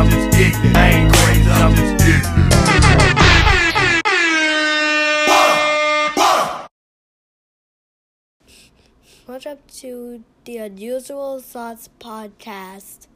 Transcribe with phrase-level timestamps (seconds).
[0.00, 0.76] I'm just ignorant.
[0.78, 2.54] I ain't crazy, I'm just ignorant.
[9.28, 13.08] Welcome to the Unusual Thoughts podcast.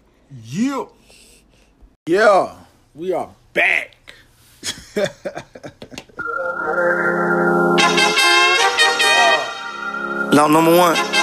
[0.45, 0.85] Yeah.
[2.07, 2.55] Yeah,
[2.95, 3.97] we are back.
[10.35, 11.14] Law number one.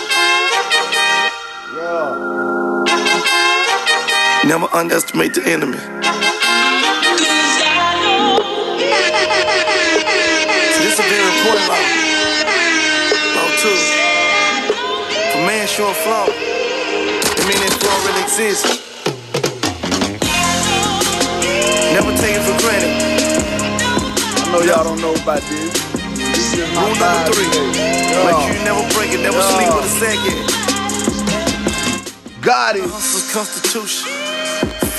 [4.45, 5.77] Never underestimate the enemy.
[10.61, 11.81] So this a very important law.
[13.35, 13.77] Law two.
[15.15, 18.95] If a man show a flaw, it mean that flaw really exists.
[21.93, 23.17] Never take it for granted.
[24.37, 25.73] I know y'all don't know about this.
[26.17, 27.45] This is my Rule number vibe three.
[27.45, 27.67] today.
[27.71, 28.45] Make Yeah.
[28.47, 29.55] sure you never break it, never Yeah.
[29.55, 30.37] sleep with a second.
[32.41, 32.89] Got it.
[32.89, 34.20] Hustle's constitution.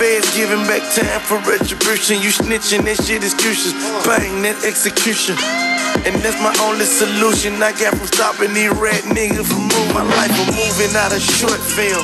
[0.02, 2.18] Feds giving back time for retribution.
[2.18, 3.70] You snitching, that shit excuses.
[4.02, 5.38] Bang, that execution.
[6.02, 7.62] And that's my only solution.
[7.62, 11.22] I got from stopping these rat niggas from moving my life from moving out of
[11.22, 12.02] short film.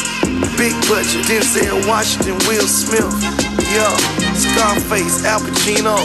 [0.55, 3.03] Big budget, Denzel Washington, Will Smith.
[3.75, 3.91] Yeah,
[4.31, 5.99] Scarface, Al Pacino.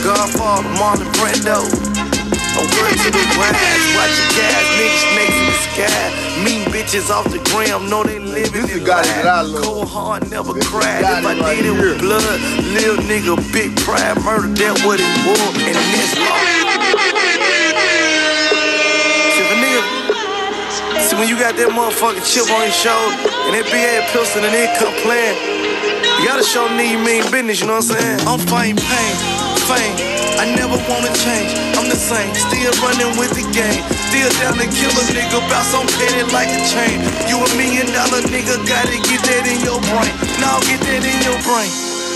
[0.00, 1.68] Godfather, Marlon Brando.
[1.68, 6.42] To the wise, watch your guys, niggas snakes sky.
[6.44, 9.64] Mean bitches off the gram, know they living This in the guy that I love.
[9.64, 11.02] Cold hard, never This cried.
[11.02, 12.40] If I right did it with blood,
[12.74, 16.60] little nigga, big pride, murder, that what it was, and this law.
[21.10, 23.16] See when you got that motherfucking chip on your shoulder,
[23.48, 25.34] and that big ass pistol and it come playing,
[26.20, 28.28] you gotta show me you mean business, you know what I'm saying?
[28.28, 29.14] I'm fighting pain,
[29.66, 30.29] fame.
[30.40, 31.52] I never wanna change.
[31.76, 33.84] I'm the same, still running with the game.
[34.08, 36.96] Still down to kill a nigga, bout some petty like a chain.
[37.28, 40.08] You a million dollar nigga, gotta get that in your brain.
[40.40, 41.68] Now get that in your brain.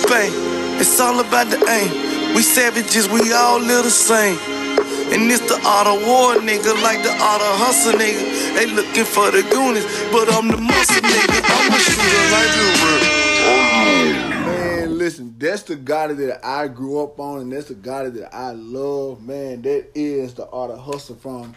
[0.08, 0.32] Bang,
[0.80, 1.92] it's all about the aim.
[2.34, 4.40] We savages, we all live the same.
[5.12, 8.24] And it's the art of war, nigga, like the art of hustle, nigga.
[8.56, 11.44] They looking for the goonies, but I'm the muscle, nigga.
[11.44, 13.23] I'm a shooter like
[15.04, 18.52] listen, that's the guy that I grew up on, and that's the guy that I
[18.52, 19.22] love.
[19.22, 21.54] Man, that is the art of hustle from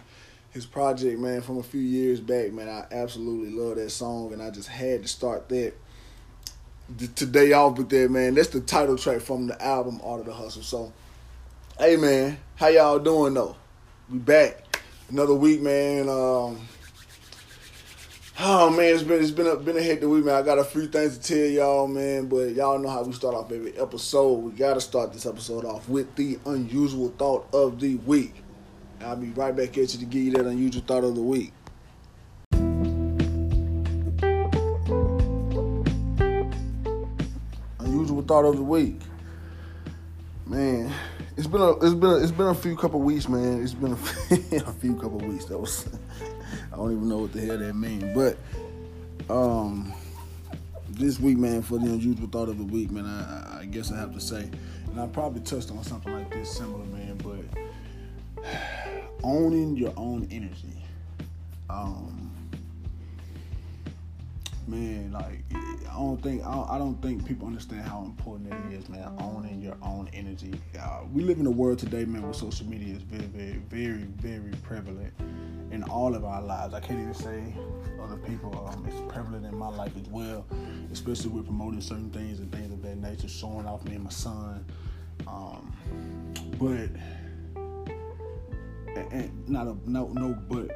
[0.50, 2.52] his project, man, from a few years back.
[2.52, 5.72] Man, I absolutely love that song, and I just had to start that
[7.16, 8.34] today off with that, man.
[8.34, 10.62] That's the title track from the album Art of the Hustle.
[10.62, 10.92] So,
[11.78, 13.56] hey, man, how y'all doing though?
[14.10, 14.78] We back
[15.08, 16.10] another week, man.
[16.10, 16.68] Um,
[18.40, 20.36] Oh man, it's been it's been a been a hectic week, man.
[20.36, 22.28] I got a few things to tell y'all, man.
[22.28, 24.34] But y'all know how we start off every episode.
[24.34, 28.36] We gotta start this episode off with the unusual thought of the week.
[29.00, 31.52] I'll be right back at you to give you that unusual thought of the week.
[37.80, 39.00] Unusual thought of the week,
[40.46, 40.92] man.
[41.36, 43.64] It's been a it's been a, it's been a few couple weeks, man.
[43.64, 43.94] It's been a,
[44.68, 45.46] a few couple weeks.
[45.46, 45.88] That was
[46.72, 48.36] I don't even know what the hell that means, but
[49.30, 49.92] um,
[50.88, 53.96] this week, man, for the unusual thought of the week, man, I, I guess I
[53.96, 54.50] have to say,
[54.90, 58.44] and I probably touched on something like this similar, man, but
[59.22, 60.82] owning your own energy,
[61.68, 62.30] um,
[64.68, 65.42] man, like
[65.88, 69.10] I don't think I don't, think people understand how important it is, man.
[69.20, 70.60] Owning your own energy.
[70.78, 74.02] Uh, we live in a world today, man, where social media is very, very, very,
[74.02, 75.12] very prevalent
[75.70, 76.74] in all of our lives.
[76.74, 77.54] I can't even say
[78.02, 78.68] other people.
[78.72, 80.46] Um, it's prevalent in my life as well,
[80.92, 84.10] especially with promoting certain things and things of that nature, showing off me and my
[84.10, 84.64] son.
[85.26, 85.72] Um,
[86.58, 86.90] but
[89.12, 90.70] and not a no no, but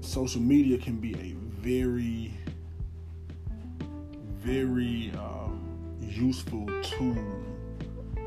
[0.00, 2.34] social media can be a very
[4.42, 7.16] very um, useful tool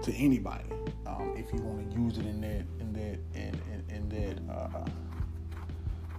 [0.01, 0.63] to anybody
[1.05, 4.53] um, if you want to use it in that in that in, in, in that
[4.53, 4.85] uh,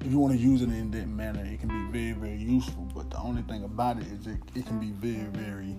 [0.00, 2.86] if you want to use it in that manner it can be very very useful.
[2.94, 5.76] But the only thing about it is it, it can be very very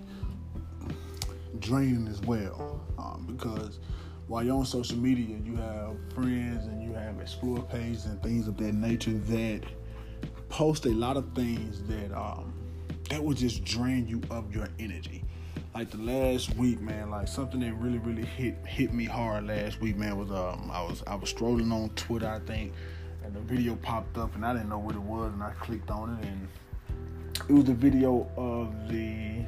[1.60, 3.78] draining as well um, because
[4.26, 8.48] while you're on social media you have friends and you have explore pages and things
[8.48, 9.62] of that nature that
[10.48, 12.52] post a lot of things that um,
[13.10, 15.24] that would just drain you of your energy.
[15.74, 19.80] Like the last week, man, like something that really, really hit hit me hard last
[19.80, 22.72] week, man, was um I was I was strolling on Twitter, I think,
[23.24, 25.90] and the video popped up and I didn't know what it was and I clicked
[25.90, 26.48] on it and
[27.48, 29.44] it was the video of the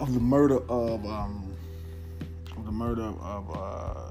[0.00, 1.56] of the murder of um
[2.56, 4.10] of the murder of uh,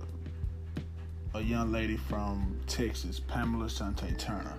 [1.37, 4.57] a young lady from Texas, Pamela Shante Turner.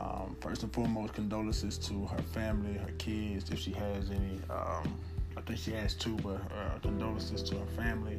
[0.00, 4.40] Um, first and foremost, condolences to her family, her kids, if she has any.
[4.48, 4.98] Um,
[5.36, 8.18] I think she has two, but uh, condolences to her family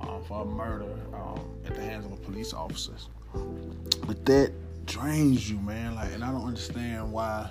[0.00, 3.08] um, for a murder um, at the hands of a police officers.
[4.06, 4.52] But that
[4.86, 5.94] drains you, man.
[5.96, 7.50] Like, and I don't understand why.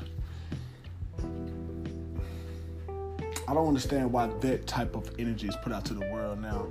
[3.50, 6.68] I don't understand why that type of energy is put out to the world now.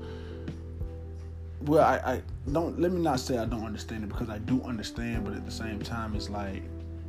[1.63, 2.81] Well, I, I don't.
[2.81, 5.53] Let me not say I don't understand it because I do understand, but at the
[5.53, 6.63] same time, it's like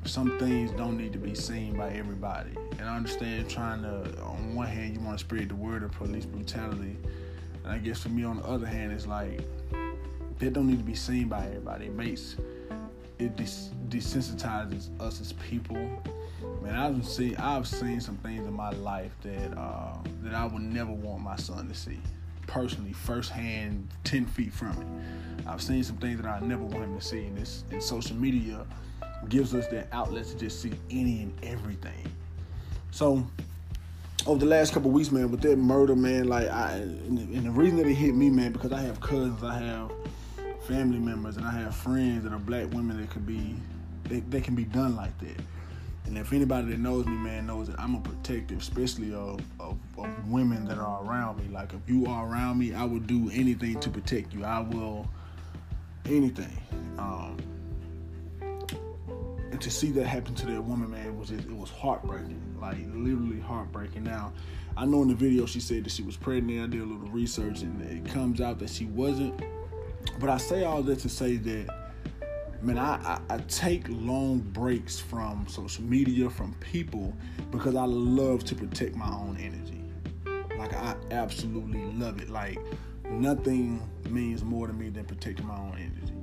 [0.08, 2.52] some things don't need to be seen by everybody.
[2.80, 5.92] And I understand trying to, on one hand, you want to spread the word of
[5.92, 6.96] police brutality,
[7.64, 9.42] and I guess for me, on the other hand, it's like
[10.40, 11.88] that don't need to be seen by everybody.
[11.88, 12.38] It makes
[13.20, 15.76] it des- desensitizes us as people.
[16.62, 20.62] Man, I've seen I've seen some things in my life that uh, that I would
[20.62, 22.00] never want my son to see.
[22.46, 25.48] Personally, firsthand, ten feet from it.
[25.48, 28.16] I've seen some things that I never want him to see, and this and social
[28.16, 28.66] media
[29.30, 32.12] gives us that outlet to just see any and everything.
[32.92, 33.26] So
[34.26, 37.78] over the last couple weeks, man, with that murder, man, like I and the, reason
[37.78, 39.92] that it hit me, man, because I have cousins, I have
[40.68, 43.56] family members, and I have friends that are black women that could be
[44.06, 45.42] they, they can be done like that.
[46.06, 49.78] And if anybody that knows me, man, knows that I'm a protector, especially of, of,
[49.98, 51.54] of women that are around me.
[51.54, 54.46] Like if you are around me, I will do anything to protect you.
[54.46, 55.06] I will
[56.06, 56.58] anything.
[56.98, 57.38] Um,
[59.58, 62.78] and to see that happen to that woman, man, was just, it was heartbreaking, like
[62.94, 64.04] literally heartbreaking.
[64.04, 64.32] Now,
[64.78, 66.62] I know in the video she said that she was pregnant.
[66.62, 69.42] I did a little research, and it comes out that she wasn't.
[70.20, 71.90] But I say all that to say that,
[72.62, 77.16] man, I, I, I take long breaks from social media, from people,
[77.50, 79.82] because I love to protect my own energy.
[80.56, 82.30] Like I absolutely love it.
[82.30, 82.60] Like
[83.10, 86.17] nothing means more to me than protecting my own energy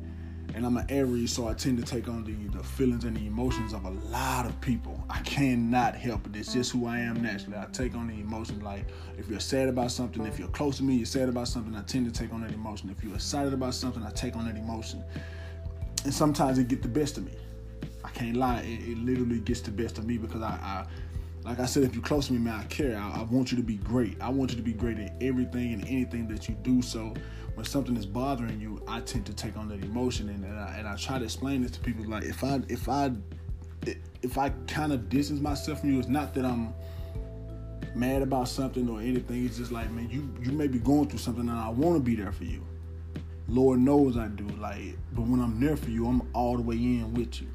[0.54, 3.26] and I'm an Aries, so I tend to take on the, the feelings and the
[3.26, 5.02] emotions of a lot of people.
[5.10, 6.36] I cannot help it.
[6.36, 7.58] It's just who I am naturally.
[7.58, 8.62] I take on the emotions.
[8.62, 8.86] Like
[9.18, 11.74] if you're sad about something, if you're close to me, you're sad about something.
[11.74, 12.88] I tend to take on that emotion.
[12.88, 15.02] If you're excited about something, I take on that emotion.
[16.04, 17.32] And sometimes it get the best of me.
[18.04, 18.60] I can't lie.
[18.60, 20.86] It, it literally gets the best of me because I, I
[21.44, 22.96] like I said, if you're close to me, man, I care.
[22.96, 24.20] I, I, want you to be great.
[24.20, 26.80] I want you to be great at everything and anything that you do.
[26.80, 27.12] So
[27.54, 30.76] when something is bothering you, I tend to take on that emotion, and, and I,
[30.78, 32.04] and I try to explain this to people.
[32.04, 33.12] Like if I if I
[34.22, 36.74] if I kind of distance myself from you, it's not that I'm
[37.94, 39.44] mad about something or anything.
[39.44, 42.00] It's just like, man, you you may be going through something, and I want to
[42.00, 42.64] be there for you.
[43.46, 44.46] Lord knows I do.
[44.58, 47.48] Like, but when I'm there for you, I'm all the way in with you.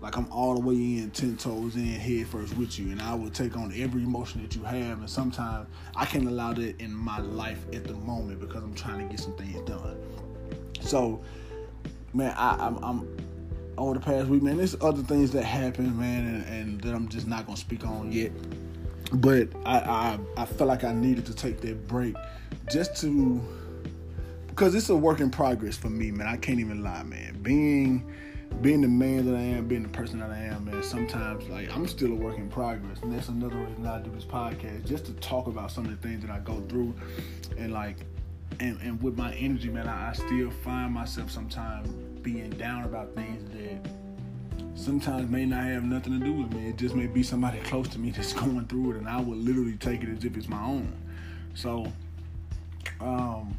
[0.00, 3.14] Like I'm all the way in, ten toes in, head first with you, and I
[3.14, 4.98] will take on every emotion that you have.
[4.98, 8.98] And sometimes I can't allow that in my life at the moment because I'm trying
[9.00, 9.96] to get some things done.
[10.80, 11.22] So,
[12.14, 13.16] man, I, I'm, I'm
[13.76, 14.56] over the past week, man.
[14.56, 18.10] There's other things that happen, man, and, and that I'm just not gonna speak on
[18.10, 18.32] yet.
[19.12, 22.14] But I, I, I felt like I needed to take that break
[22.70, 23.40] just to
[24.48, 26.26] because it's a work in progress for me, man.
[26.26, 27.38] I can't even lie, man.
[27.42, 28.12] Being
[28.60, 31.74] being the man that I am, being the person that I am, man, sometimes like
[31.74, 33.00] I'm still a work in progress.
[33.02, 36.08] And that's another reason I do this podcast, just to talk about some of the
[36.08, 36.94] things that I go through
[37.56, 37.96] and like
[38.58, 41.88] and, and with my energy, man, I, I still find myself sometimes
[42.22, 43.90] being down about things that
[44.74, 46.68] sometimes may not have nothing to do with me.
[46.68, 49.36] It just may be somebody close to me that's going through it and I will
[49.36, 50.92] literally take it as if it's my own.
[51.54, 51.90] So
[53.00, 53.56] um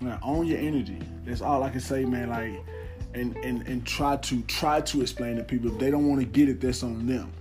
[0.00, 0.98] man, own your energy.
[1.24, 2.30] That's all I can say, man.
[2.30, 2.62] Like
[3.16, 5.72] and, and, and try to try to explain to people.
[5.72, 7.32] If they don't want to get it that's on them.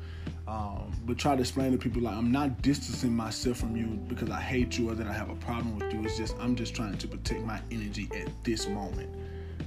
[0.48, 4.30] Um, but try to explain to people like i'm not distancing myself from you because
[4.30, 6.04] i hate you or that i have a problem with you.
[6.04, 9.10] It's just i'm just trying to protect my energy at this moment.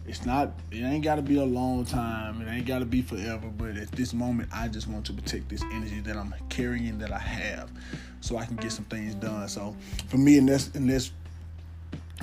[0.06, 2.40] It's not it ain't got to be a long time.
[2.42, 5.48] It ain't got to be forever but at this moment i just want to protect
[5.48, 7.70] this energy that i'm carrying that i have
[8.20, 9.48] so i can get some things done.
[9.48, 9.76] So
[10.08, 11.10] for me and that's and that's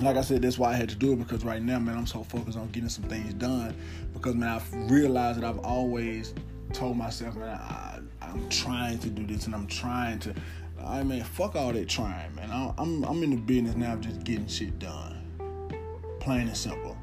[0.01, 2.07] like I said, that's why I had to do it because right now, man, I'm
[2.07, 3.75] so focused on getting some things done.
[4.13, 6.33] Because man, I've realized that I've always
[6.73, 10.35] told myself, man, I, am trying to do this and I'm trying to.
[10.85, 12.51] I mean, fuck all that trying, man.
[12.51, 15.15] I, I'm I'm in the business now of just getting shit done,
[16.19, 16.97] plain and simple.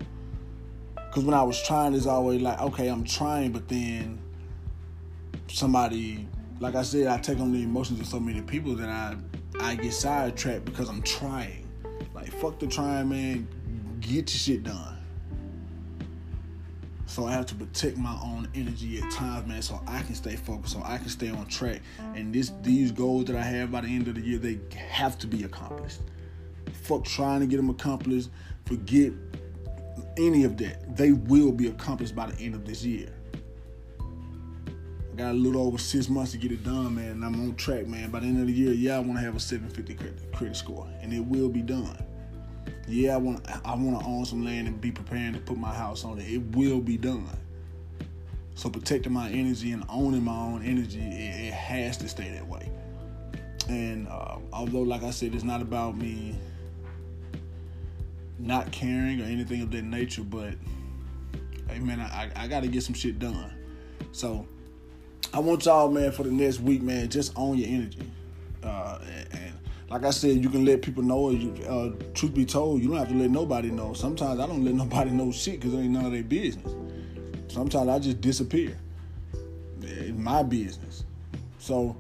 [0.94, 4.18] Because when I was trying, it's always like, okay, I'm trying, but then
[5.49, 6.26] somebody,
[6.61, 9.16] like I said, I take on the emotions of so many people that I
[9.61, 11.62] I get sidetracked because I'm trying.
[12.22, 13.48] Like fuck the trying, man.
[13.98, 14.96] Get your shit done.
[17.06, 20.36] So I have to protect my own energy at times, man, so I can stay
[20.36, 21.80] focused, so I can stay on track.
[22.14, 25.18] And this these goals that I have by the end of the year, they have
[25.18, 25.98] to be accomplished.
[26.84, 28.30] Fuck trying to get them accomplished.
[28.66, 29.12] Forget
[30.16, 30.96] any of that.
[30.96, 33.12] They will be accomplished by the end of this year.
[34.00, 37.56] I got a little over six months to get it done, man, and I'm on
[37.56, 38.10] track, man.
[38.10, 40.56] By the end of the year, yeah, I want to have a 750 credit, credit
[40.56, 41.98] score, and it will be done.
[42.88, 45.72] Yeah, I want I want to own some land and be preparing to put my
[45.72, 46.28] house on it.
[46.28, 47.28] It will be done.
[48.54, 52.46] So protecting my energy and owning my own energy, it, it has to stay that
[52.46, 52.70] way.
[53.68, 56.36] And uh, although, like I said, it's not about me
[58.38, 60.54] not caring or anything of that nature, but
[61.68, 63.52] hey, man, I, I got to get some shit done.
[64.10, 64.46] So
[65.32, 68.10] I want y'all, man, for the next week, man, just own your energy.
[68.62, 68.98] Uh,
[69.30, 69.52] and,
[69.92, 71.30] like I said, you can let people know.
[71.30, 73.92] You, uh, truth be told, you don't have to let nobody know.
[73.92, 76.72] Sometimes I don't let nobody know shit because it ain't none of their business.
[77.49, 78.78] Sometimes I just disappear.
[79.82, 81.04] It's my business.
[81.58, 81.94] So,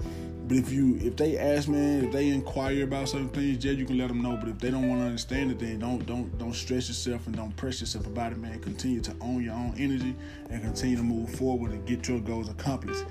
[0.48, 3.84] but if you if they ask man, if they inquire about certain things, yeah, you
[3.84, 4.38] can let them know.
[4.38, 7.36] But if they don't want to understand it, then don't don't don't stress yourself and
[7.36, 8.58] don't press yourself about it, man.
[8.60, 10.16] Continue to own your own energy
[10.48, 13.04] and continue to move forward and get your goals accomplished.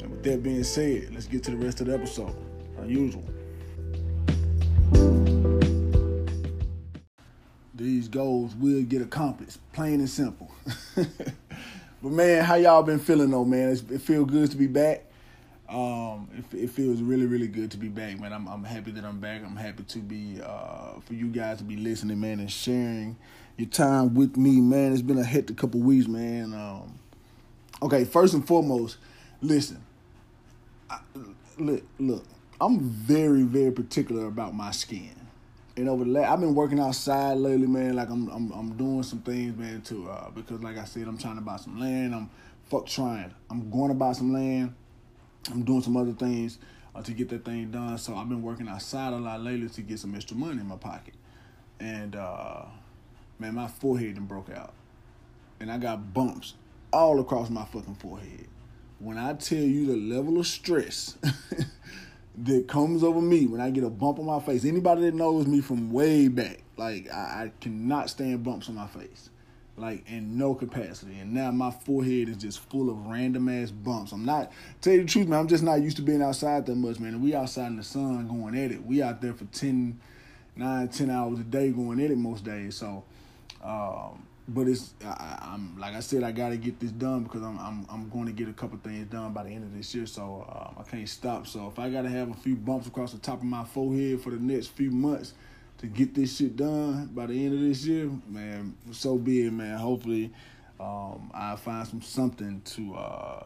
[0.00, 2.36] And with that being said, let's get to the rest of the episode.
[2.78, 3.24] Unusual.
[7.80, 10.50] These goals will get accomplished, plain and simple.
[10.94, 13.70] but man, how y'all been feeling though, man?
[13.70, 15.06] It's, it feels good to be back.
[15.66, 18.34] Um, it, it, feels really, really good to be back, man.
[18.34, 19.42] I'm, I'm happy that I'm back.
[19.42, 23.16] I'm happy to be uh, for you guys to be listening, man, and sharing
[23.56, 24.92] your time with me, man.
[24.92, 26.52] It's been a hectic couple weeks, man.
[26.52, 26.98] Um,
[27.80, 28.98] okay, first and foremost,
[29.40, 29.82] listen.
[30.90, 30.98] I,
[31.56, 32.24] look, look.
[32.60, 35.19] I'm very, very particular about my skin.
[35.80, 37.96] And over the last, I've been working outside lately, man.
[37.96, 40.08] Like I'm, I'm, I'm doing some things, man, too.
[40.08, 42.14] Uh, because, like I said, I'm trying to buy some land.
[42.14, 42.30] I'm
[42.68, 43.34] fuck trying.
[43.50, 44.74] I'm going to buy some land
[45.48, 46.58] I'm doing some other things
[46.94, 47.96] uh, to get that thing done.
[47.98, 50.76] So I've been working outside a lot lately to get some extra money in my
[50.76, 51.14] pocket.
[51.78, 52.64] And uh,
[53.38, 54.74] man, my forehead done broke out,
[55.58, 56.54] and I got bumps
[56.92, 58.48] all across my fucking forehead.
[58.98, 61.16] When I tell you the level of stress
[62.38, 65.46] that comes over me when I get a bump on my face, anybody that knows
[65.46, 69.30] me from way back, like I, I cannot stand bumps on my face
[69.80, 71.18] like in no capacity.
[71.18, 74.12] And now my forehead is just full of random ass bumps.
[74.12, 75.40] I'm not tell you the truth, man.
[75.40, 77.14] I'm just not used to being outside that much, man.
[77.14, 78.84] And we outside in the sun going at it.
[78.84, 79.98] We out there for 10,
[80.56, 82.76] 9, 10 hours a day going at it most days.
[82.76, 83.04] So,
[83.64, 87.42] um, but it's I, am like I said, I got to get this done because
[87.42, 89.94] I'm I'm I'm going to get a couple things done by the end of this
[89.94, 90.06] year.
[90.06, 91.46] So um, I can't stop.
[91.46, 94.20] So if I got to have a few bumps across the top of my forehead
[94.20, 95.34] for the next few months
[95.78, 99.52] to get this shit done by the end of this year, man, so be it,
[99.52, 99.78] man.
[99.78, 100.32] Hopefully,
[100.80, 103.44] um, I find some something to uh,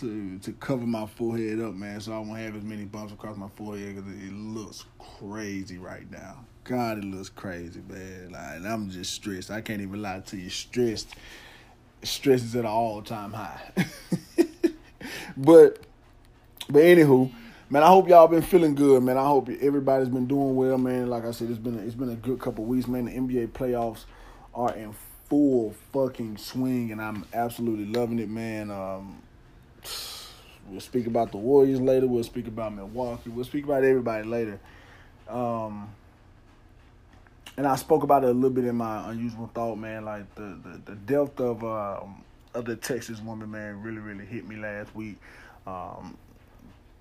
[0.00, 3.36] to to cover my forehead up, man, so I won't have as many bumps across
[3.36, 6.44] my forehead because it looks crazy right now.
[6.64, 8.32] God, it looks crazy, man.
[8.32, 9.50] Like I'm just stressed.
[9.50, 10.50] I can't even lie to you.
[10.50, 11.14] Stressed.
[12.02, 13.60] Stress is at an all time high.
[15.36, 15.78] but
[16.68, 17.30] but anywho
[17.70, 19.18] man, I hope y'all been feeling good, man.
[19.18, 21.08] I hope everybody's been doing well, man.
[21.08, 23.06] Like I said, it's been a, it's been a good couple weeks, man.
[23.06, 24.04] The NBA playoffs
[24.54, 24.94] are in
[25.28, 28.70] full fucking swing, and I'm absolutely loving it, man.
[28.70, 29.22] Um,
[30.68, 32.06] we'll speak about the Warriors later.
[32.06, 33.30] We'll speak about Milwaukee.
[33.30, 34.60] We'll speak about everybody later.
[35.28, 35.88] Um,
[37.56, 40.04] and I spoke about it a little bit in my unusual thought, man.
[40.04, 42.22] Like the the, the depth of um,
[42.52, 45.16] of the Texas woman, man, really really hit me last week.
[45.66, 46.16] Um,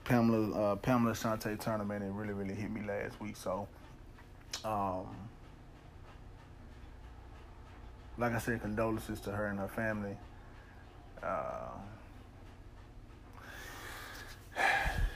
[0.03, 1.95] Pamela uh, Pamela Shante Turner.
[1.95, 3.35] It really really hit me last week.
[3.35, 3.67] So,
[4.63, 5.07] um,
[8.17, 10.15] like I said, condolences to her and her family.
[11.21, 11.69] Uh,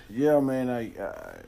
[0.10, 0.70] yeah, man.
[0.70, 1.42] Uh,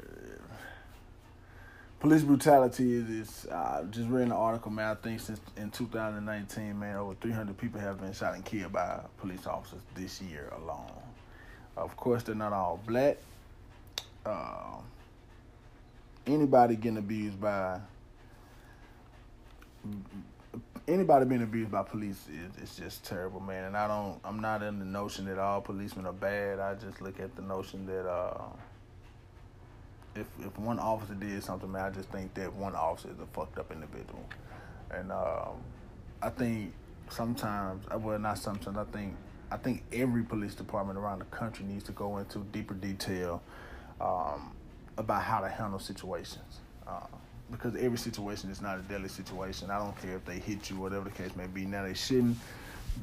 [2.00, 3.10] police brutality is.
[3.10, 4.92] is uh, just read an article, man.
[4.92, 9.00] I think since in 2019, man, over 300 people have been shot and killed by
[9.18, 10.92] police officers this year alone.
[11.78, 13.18] Of course, they're not all black
[14.26, 14.78] uh,
[16.28, 17.80] anybody getting abused by
[20.90, 22.26] anybody being abused by police
[22.62, 23.66] is just terrible, man.
[23.66, 26.60] And I don't I'm not in the notion that all policemen are bad.
[26.60, 28.46] I just look at the notion that uh,
[30.16, 33.28] if if one officer did something, man, I just think that one officer is a
[33.28, 34.26] fucked up individual.
[34.92, 35.62] And um,
[36.22, 36.74] I think
[37.10, 38.78] sometimes, well, not sometimes.
[38.78, 39.16] I think
[39.52, 43.42] I think every police department around the country needs to go into deeper detail
[44.02, 44.56] um,
[44.98, 46.60] about how to handle situations.
[46.88, 47.06] Uh,
[47.52, 49.70] because every situation is not a deadly situation.
[49.70, 51.66] I don't care if they hit you, whatever the case may be.
[51.66, 52.38] Now they shouldn't,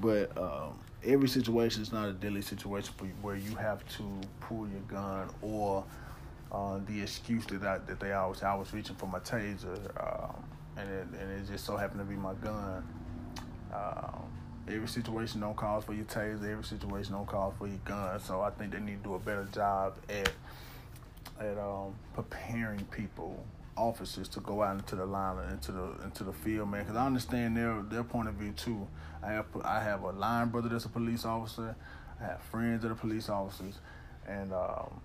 [0.01, 4.05] but um, every situation is not a deadly situation where you have to
[4.41, 5.85] pull your gun or
[6.53, 10.37] uh, the excuse that I, that they always I was reaching for my taser, um,
[10.77, 12.87] and it, and it just so happened to be my gun.
[13.75, 14.23] Um,
[14.69, 16.51] every situation don't call for your taser.
[16.51, 18.21] Every situation don't call for your gun.
[18.21, 20.31] So I think they need to do a better job at
[21.41, 23.45] at um, preparing people,
[23.77, 26.83] officers, to go out into the line into the into the field, man.
[26.83, 28.87] Because I understand their their point of view too.
[29.23, 31.75] I have I have a line brother that's a police officer.
[32.21, 33.79] I have friends that are police officers,
[34.27, 35.01] and um,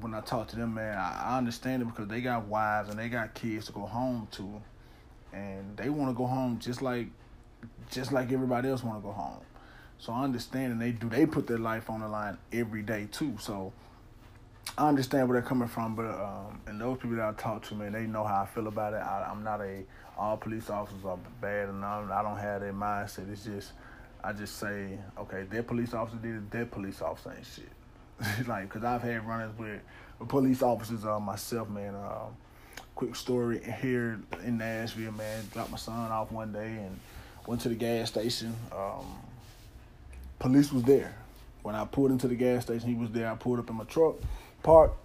[0.00, 2.98] when I talk to them, man, I, I understand it because they got wives and
[2.98, 4.60] they got kids to go home to,
[5.32, 7.08] and they want to go home just like
[7.90, 9.40] just like everybody else want to go home.
[9.98, 11.08] So I understand, and they do.
[11.08, 13.36] They put their life on the line every day too.
[13.38, 13.72] So
[14.78, 17.74] I understand where they're coming from, but um, and those people that I talk to,
[17.74, 18.96] man, they know how I feel about it.
[18.96, 19.82] I, I'm not a
[20.16, 23.30] all police officers are bad, and I don't have that mindset.
[23.30, 23.72] It's just
[24.24, 26.50] I just say, okay, their police officer did it.
[26.50, 28.46] Their police officer ain't shit.
[28.48, 29.80] like, cause I've had runners with,
[30.18, 31.94] with police officers uh, myself, man.
[31.94, 32.26] Uh,
[32.94, 35.44] quick story here in Nashville, man.
[35.52, 37.00] Dropped my son off one day and
[37.46, 38.54] went to the gas station.
[38.70, 39.06] Um,
[40.38, 41.16] police was there.
[41.62, 43.30] When I pulled into the gas station, he was there.
[43.30, 44.16] I pulled up in my truck,
[44.62, 44.96] parked.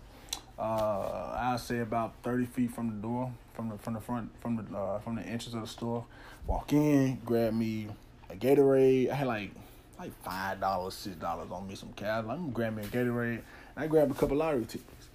[0.59, 4.55] Uh, I say about thirty feet from the door, from the from the front, from
[4.55, 6.05] the uh, from the entrance of the store.
[6.45, 7.87] Walk in, grab me
[8.29, 9.11] a Gatorade.
[9.11, 9.51] I had like
[9.99, 12.23] like five dollars, six dollars on me some cash.
[12.23, 13.41] I'm gonna grab me a Gatorade.
[13.75, 15.09] And I grabbed a couple lottery tickets.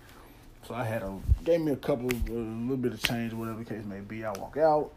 [0.67, 3.65] So I had a gave me a couple, a little bit of change, whatever the
[3.65, 4.25] case may be.
[4.25, 4.93] I walk out,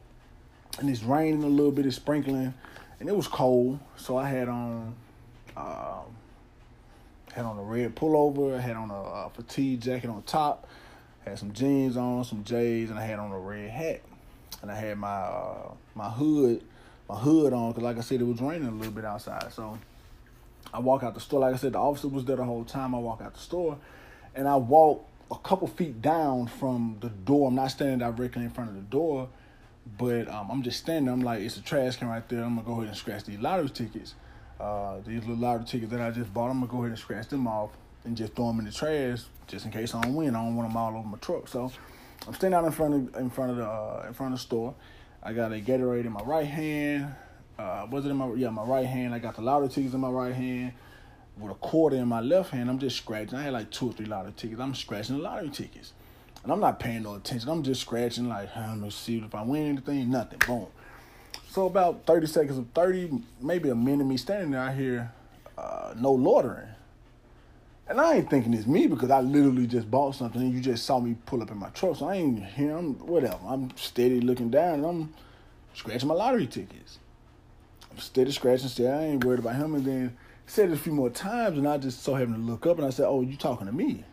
[0.79, 2.53] and it's raining a little bit, it's sprinkling,
[2.99, 3.79] and it was cold.
[3.97, 4.95] So I had on,
[5.57, 6.05] um,
[7.35, 10.65] had on a red pullover, had on a, a fatigue jacket on top,
[11.25, 14.01] had some jeans on, some J's, and I had on a red hat,
[14.61, 16.63] and I had my uh, my hood,
[17.09, 19.51] my hood on, cause like I said, it was raining a little bit outside.
[19.51, 19.77] So
[20.73, 21.41] I walk out the store.
[21.41, 22.95] Like I said, the officer was there the whole time.
[22.95, 23.77] I walk out the store,
[24.33, 27.49] and I walk a couple feet down from the door.
[27.49, 29.27] I'm not standing directly in front of the door,
[29.97, 31.11] but um, I'm just standing.
[31.11, 32.45] I'm like, it's a trash can right there.
[32.45, 34.15] I'm gonna go ahead and scratch these lottery tickets.
[34.59, 36.49] Uh, these little lottery tickets that I just bought.
[36.49, 37.71] I'm gonna go ahead and scratch them off
[38.05, 40.35] and just throw them in the trash, just in case I don't win.
[40.35, 41.47] I don't want them all over my truck.
[41.47, 41.71] So
[42.27, 44.43] I'm standing out in front of in front of the uh, in front of the
[44.43, 44.73] store.
[45.21, 47.13] I got a Gatorade in my right hand.
[47.57, 49.13] Uh, was it in my yeah my right hand?
[49.13, 50.73] I got the lottery tickets in my right hand
[51.37, 53.37] with a quarter in my left hand, I'm just scratching.
[53.37, 54.61] I had like two or three lottery tickets.
[54.61, 55.93] I'm scratching the lottery tickets.
[56.43, 57.49] And I'm not paying no attention.
[57.49, 60.39] I'm just scratching like, I'm gonna see if I win anything, nothing.
[60.45, 60.67] Boom.
[61.55, 65.13] So about 30 seconds of 30, maybe a minute me standing I hear
[65.57, 66.67] uh, no loitering.
[67.87, 70.85] And I ain't thinking it's me because I literally just bought something and you just
[70.85, 71.95] saw me pull up in my truck.
[71.95, 73.39] So I ain't here, I'm whatever.
[73.47, 75.13] I'm steady looking down and I'm
[75.73, 76.99] scratching my lottery tickets.
[77.89, 78.89] I'm steady scratching, steady.
[78.89, 79.75] I ain't worried about him.
[79.75, 82.65] And then said it a few more times, and I just so happened to look
[82.65, 84.03] up, and I said, "Oh, you talking to me?"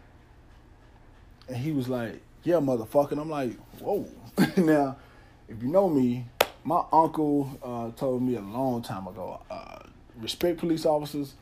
[1.49, 4.07] And he was like, "Yeah, motherfucker." And I'm like, "Whoa!"
[4.57, 4.97] now,
[5.49, 6.27] if you know me,
[6.65, 9.81] my uncle uh, told me a long time ago, uh,
[10.17, 11.35] respect police officers,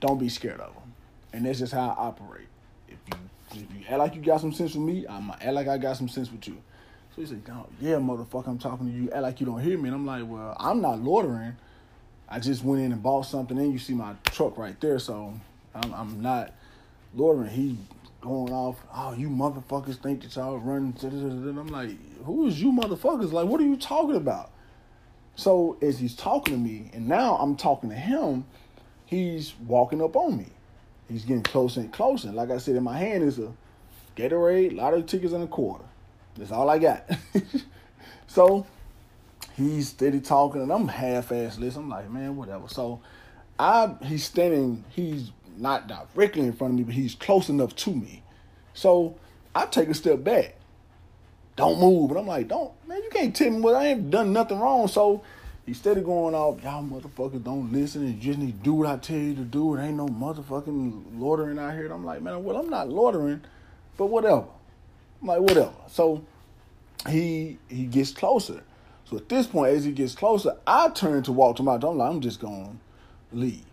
[0.00, 0.94] don't be scared of them,
[1.32, 2.48] and that's just how I operate.
[2.88, 3.18] If you
[3.52, 5.96] if you act like you got some sense with me, I'm act like I got
[5.96, 6.60] some sense with you.
[7.14, 7.42] So he said,
[7.80, 9.10] "Yeah, motherfucker, I'm talking to you.
[9.10, 11.56] Act like you don't hear me." And I'm like, "Well, I'm not loitering."
[12.30, 14.98] I just went in and bought something, and you see my truck right there.
[14.98, 15.32] So
[15.74, 16.52] I'm, I'm not
[17.14, 17.48] loitering.
[17.48, 17.78] He
[18.20, 18.76] going off.
[18.94, 20.94] Oh, you motherfuckers think that y'all running.
[21.02, 23.32] I'm like, who is you motherfuckers?
[23.32, 24.50] Like, what are you talking about?
[25.38, 28.44] So as he's talking to me, and now I'm talking to him,
[29.06, 30.48] he's walking up on me.
[31.08, 32.32] He's getting closer and closer.
[32.32, 33.52] Like I said, in my hand is a
[34.16, 35.84] Gatorade, lottery tickets, and a quarter.
[36.36, 37.08] That's all I got.
[38.26, 38.66] so
[39.54, 41.84] he's steady talking and I'm half ass listening.
[41.84, 42.66] I'm like, man, whatever.
[42.66, 43.00] So
[43.60, 47.94] I he's standing, he's not directly in front of me, but he's close enough to
[47.94, 48.24] me.
[48.74, 49.14] So
[49.54, 50.56] I take a step back.
[51.58, 52.12] Don't move.
[52.12, 54.86] And I'm like, don't, man, you can't tell me what I ain't done nothing wrong.
[54.86, 55.24] So
[55.66, 58.96] instead of going off, y'all motherfuckers don't listen and just need to do what I
[58.96, 59.74] tell you to do.
[59.74, 61.86] It ain't no motherfucking loitering out here.
[61.86, 63.40] And I'm like, man, well, I'm not loitering,
[63.96, 64.44] but whatever.
[65.20, 65.72] I'm like, whatever.
[65.88, 66.24] So
[67.08, 68.62] he he gets closer.
[69.06, 71.90] So at this point, as he gets closer, I turn to walk to my truck.
[71.90, 72.68] I'm like, I'm just to
[73.32, 73.64] leave.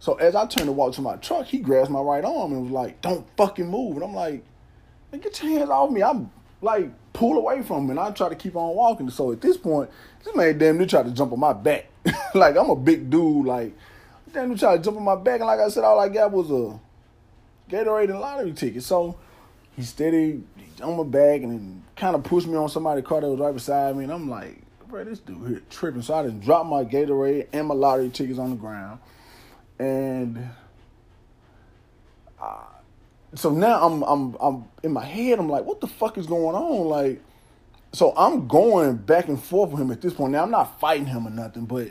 [0.00, 2.62] So as I turn to walk to my truck, he grabs my right arm and
[2.64, 3.94] was like, don't fucking move.
[3.94, 4.42] And I'm like,
[5.12, 6.02] get your hands off me.
[6.02, 7.90] I'm like, pull away from him.
[7.90, 9.10] And I try to keep on walking.
[9.10, 9.90] So at this point,
[10.24, 11.86] this man damn near tried to jump on my back.
[12.34, 13.46] like, I'm a big dude.
[13.46, 13.76] Like,
[14.32, 15.40] damn near tried to jump on my back.
[15.40, 16.78] And like I said, all I got was a
[17.70, 18.82] Gatorade and lottery ticket.
[18.82, 19.18] So
[19.76, 20.42] he steady
[20.82, 23.96] on my back and kind of pushed me on somebody's car that was right beside
[23.96, 24.04] me.
[24.04, 26.02] And I'm like, bro, this dude here tripping.
[26.02, 29.00] So I didn't drop my Gatorade and my lottery tickets on the ground.
[29.78, 30.48] And
[32.40, 32.64] uh,
[33.34, 36.54] so now I'm I'm I'm in my head, I'm like, what the fuck is going
[36.56, 36.88] on?
[36.88, 37.22] Like,
[37.92, 40.32] so I'm going back and forth with him at this point.
[40.32, 41.88] Now I'm not fighting him or nothing, but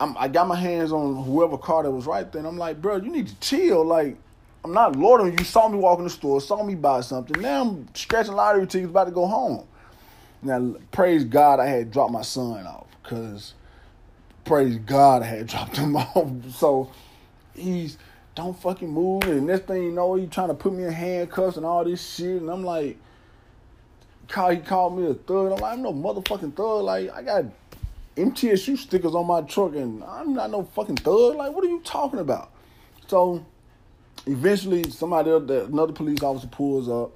[0.00, 2.40] I'm, I got my hands on whoever car that was right there.
[2.40, 3.84] And I'm like, bro, you need to chill.
[3.84, 4.16] Like,
[4.64, 5.38] I'm not loitering.
[5.38, 7.40] You saw me walk in the store, saw me buy something.
[7.40, 9.66] Now I'm scratching lottery tickets, about to go home.
[10.42, 13.54] Now, praise God, I had dropped my son off because
[14.44, 16.30] praise God, I had dropped him off.
[16.50, 16.90] So
[17.54, 17.96] he's
[18.36, 19.24] don't fucking move.
[19.24, 22.14] And next thing you know, he trying to put me in handcuffs and all this
[22.14, 22.40] shit.
[22.40, 22.98] And I'm like,
[24.28, 25.52] call he called me a thug.
[25.52, 26.84] I'm like, I'm no motherfucking thug.
[26.84, 27.44] Like I got
[28.16, 31.36] MTSU stickers on my truck, and I'm not no fucking thug.
[31.36, 32.50] Like, what are you talking about?
[33.08, 33.44] So
[34.26, 37.12] eventually, somebody else, another police officer pulls up.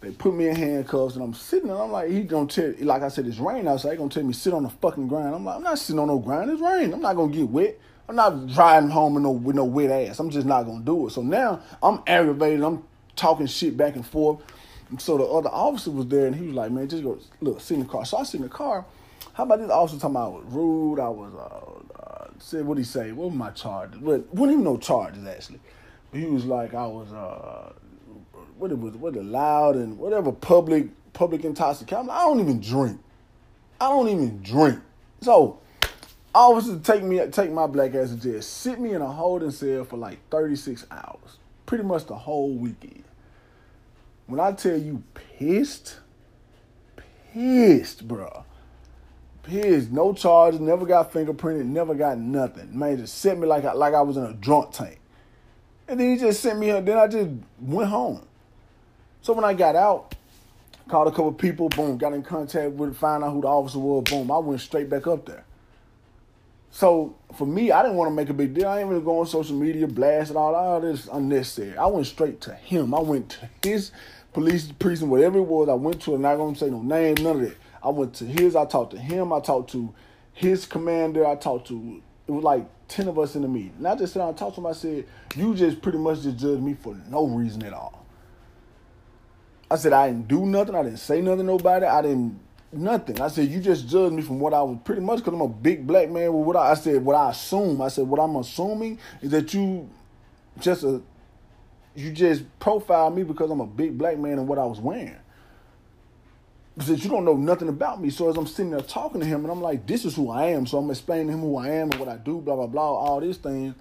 [0.00, 1.80] They put me in handcuffs, and I'm sitting there.
[1.80, 3.92] I'm like, he gonna tell, like I said, it's rain outside.
[3.92, 5.34] He gonna tell me sit on the fucking ground.
[5.34, 6.50] I'm like, I'm not sitting on no ground.
[6.50, 6.92] It's rain.
[6.92, 7.78] I'm not gonna get wet.
[8.08, 10.20] I'm not driving home with no with no wet ass.
[10.20, 11.10] I'm just not gonna do it.
[11.10, 12.62] So now I'm aggravated.
[12.62, 12.84] I'm
[13.16, 14.40] talking shit back and forth.
[14.90, 17.60] And so the other officer was there, and he was like, "Man, just go look,
[17.60, 18.84] sit in the car." So I sit in the car.
[19.32, 21.00] How about this officer talking about I was rude?
[21.00, 23.12] I was uh, uh said what he say?
[23.12, 24.00] What were my charges?
[24.00, 25.60] But wasn't even no charges actually.
[26.10, 27.72] But he was like I was uh
[28.58, 32.08] what it was what it loud and whatever public public intoxication.
[32.08, 33.00] I don't even drink.
[33.80, 34.78] I don't even drink.
[35.20, 35.58] So
[36.36, 39.84] officer take me take my black ass to jail, sit me in a holding cell
[39.84, 43.04] for like 36 hours, pretty much the whole weekend.
[44.26, 45.98] When I tell you pissed,
[47.32, 48.44] pissed, bro.
[49.44, 49.92] Pissed.
[49.92, 52.76] No charges, never got fingerprinted, never got nothing.
[52.76, 54.98] Man, just set me like I, like I was in a drunk tank.
[55.86, 58.26] And then he just sent me, then I just went home.
[59.22, 60.16] So when I got out,
[60.88, 64.04] called a couple people, boom, got in contact with, found out who the officer was,
[64.04, 65.44] boom, I went straight back up there.
[66.76, 68.68] So for me, I didn't want to make a big deal.
[68.68, 71.74] I ain't even go on social media, blast and all, all this unnecessary.
[71.74, 72.92] I went straight to him.
[72.92, 73.92] I went to his
[74.34, 75.70] police precinct, whatever it was.
[75.70, 76.14] I went to.
[76.14, 77.56] I'm not gonna say no name, none of that.
[77.82, 78.54] I went to his.
[78.54, 79.32] I talked to him.
[79.32, 79.94] I talked to
[80.34, 81.26] his commander.
[81.26, 82.02] I talked to.
[82.28, 83.72] It was like ten of us in the meeting.
[83.78, 84.66] And I just down and talked to him.
[84.66, 88.04] I said, "You just pretty much just judged me for no reason at all."
[89.70, 90.74] I said I didn't do nothing.
[90.74, 91.86] I didn't say nothing to nobody.
[91.86, 92.38] I didn't
[92.72, 93.20] nothing.
[93.20, 95.48] I said, you just judged me from what I was pretty much because I'm a
[95.48, 96.32] big black man.
[96.32, 99.52] Well, what I, I, said, what I assume, I said, what I'm assuming is that
[99.54, 99.88] you
[100.60, 101.02] just a,
[101.94, 105.16] you just profile me because I'm a big black man and what I was wearing.
[106.76, 108.10] Because you don't know nothing about me.
[108.10, 110.48] So as I'm sitting there talking to him, and I'm like, this is who I
[110.48, 110.66] am.
[110.66, 112.94] So I'm explaining to him who I am and what I do, blah blah blah,
[112.94, 113.74] all these things,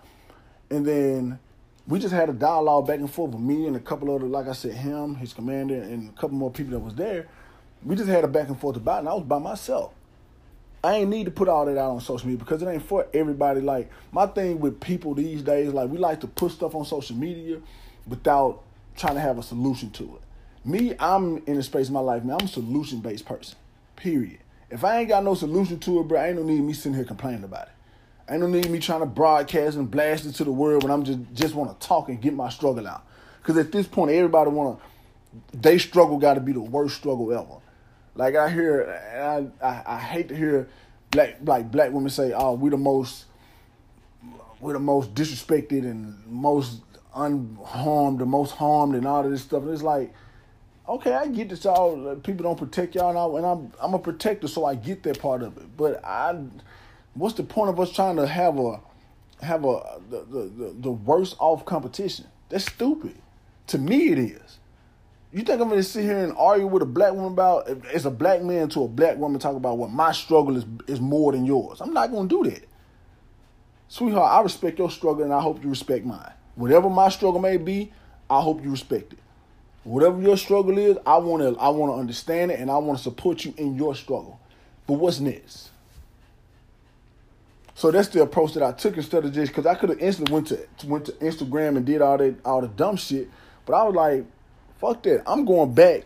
[0.69, 1.39] and then
[1.87, 4.47] we just had a dialogue back and forth with me and a couple other, like
[4.47, 7.27] I said, him, his commander, and a couple more people that was there
[7.85, 9.93] we just had a back and forth about it, and I was by myself.
[10.83, 13.07] I ain't need to put all that out on social media because it ain't for
[13.13, 13.61] everybody.
[13.61, 17.15] Like my thing with people these days, like we like to put stuff on social
[17.15, 17.59] media
[18.07, 18.61] without
[18.95, 20.67] trying to have a solution to it.
[20.67, 22.37] Me, I'm in a space in my life, man.
[22.39, 23.55] I'm a solution based person.
[23.95, 24.39] Period.
[24.69, 26.93] If I ain't got no solution to it, bro, I ain't no need me sitting
[26.93, 27.73] here complaining about it.
[28.27, 30.91] I ain't no need me trying to broadcast and blast it to the world when
[30.91, 33.05] I'm just just want to talk and get my struggle out.
[33.41, 35.57] Because at this point, everybody want to.
[35.57, 37.64] They struggle got to be the worst struggle ever.
[38.15, 40.69] Like I hear, I, I, I hate to hear
[41.11, 43.25] black like black women say, "Oh, we the most,
[44.59, 46.81] we're the most disrespected and most
[47.13, 50.13] unharmed, the most harmed, and all of this stuff." And it's like,
[50.87, 53.99] okay, I get that y'all people don't protect y'all, and, I, and I'm I'm a
[53.99, 55.75] protector, so I get that part of it.
[55.75, 56.37] But I,
[57.15, 58.79] what's the point of us trying to have a
[59.41, 62.27] have a the the, the worst off competition?
[62.47, 63.15] That's stupid.
[63.67, 64.59] To me, it is.
[65.35, 68.09] You think I'm gonna sit here and argue with a black woman about it's a
[68.09, 71.45] black man to a black woman talk about what my struggle is is more than
[71.45, 71.81] yours?
[71.81, 72.65] I'm not gonna do that.
[73.89, 76.31] Sweetheart, I respect your struggle and I hope you respect mine.
[76.55, 77.91] Whatever my struggle may be,
[78.29, 79.19] I hope you respect it.
[79.83, 83.53] Whatever your struggle is, I wanna I wanna understand it and I wanna support you
[83.57, 84.39] in your struggle.
[84.87, 85.71] But what's next?
[87.73, 90.33] So that's the approach that I took instead of just because I could have instantly
[90.33, 93.29] went to went to Instagram and did all that all the dumb shit.
[93.65, 94.25] But I was like,
[94.79, 95.23] Fuck that.
[95.25, 96.03] I'm going back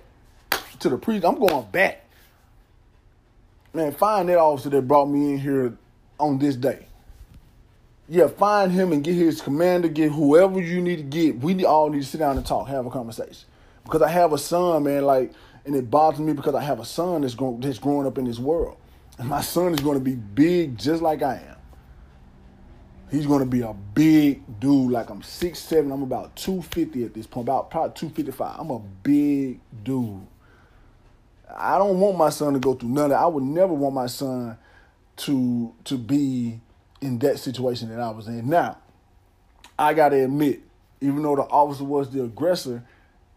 [0.79, 1.25] to the priest.
[1.25, 2.05] I'm going back.
[3.73, 5.77] Man, find that officer that brought me in here
[6.19, 6.87] on this day.
[8.07, 11.39] Yeah, find him and get his commander, get whoever you need to get.
[11.39, 13.47] We all need to sit down and talk, have a conversation.
[13.83, 15.31] Because I have a son, man, like,
[15.65, 18.39] and it bothers me because I have a son that's, that's growing up in this
[18.39, 18.77] world.
[19.19, 21.58] And my son is going to be big just like I am.
[23.11, 24.91] He's gonna be a big dude.
[24.91, 25.91] Like I'm six seven.
[25.91, 27.45] I'm about two fifty at this point.
[27.45, 28.59] About probably two fifty five.
[28.59, 30.25] I'm a big dude.
[31.55, 33.19] I don't want my son to go through none of that.
[33.19, 34.57] I would never want my son
[35.17, 36.59] to to be
[37.01, 38.47] in that situation that I was in.
[38.49, 38.77] Now,
[39.77, 40.61] I gotta admit,
[41.01, 42.83] even though the officer was the aggressor,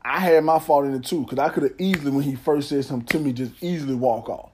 [0.03, 1.25] I had my fault in it too.
[1.25, 4.29] Cause I could have easily, when he first said something to me, just easily walk
[4.29, 4.51] off.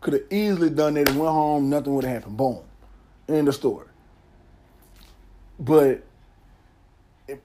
[0.00, 1.68] Could have easily done that and went home.
[1.70, 2.36] Nothing would have happened.
[2.36, 2.60] Boom.
[3.28, 3.87] End of story.
[5.58, 6.04] But
[7.26, 7.42] it,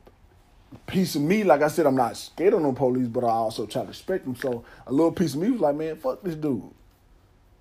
[0.87, 3.65] piece of me, like I said, I'm not scared of no police, but I also
[3.65, 4.35] try to respect them.
[4.35, 6.63] So a little piece of me was like, man, fuck this dude.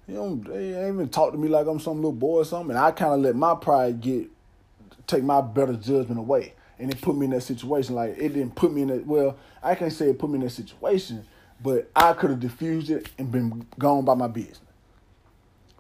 [0.07, 2.71] He don't they ain't even talk to me like I'm some little boy or something.
[2.71, 4.29] And I kind of let my pride get
[5.07, 7.95] take my better judgment away, and it put me in that situation.
[7.95, 9.07] Like it didn't put me in that.
[9.07, 11.25] Well, I can't say it put me in that situation,
[11.63, 14.61] but I could have diffused it and been gone by my business.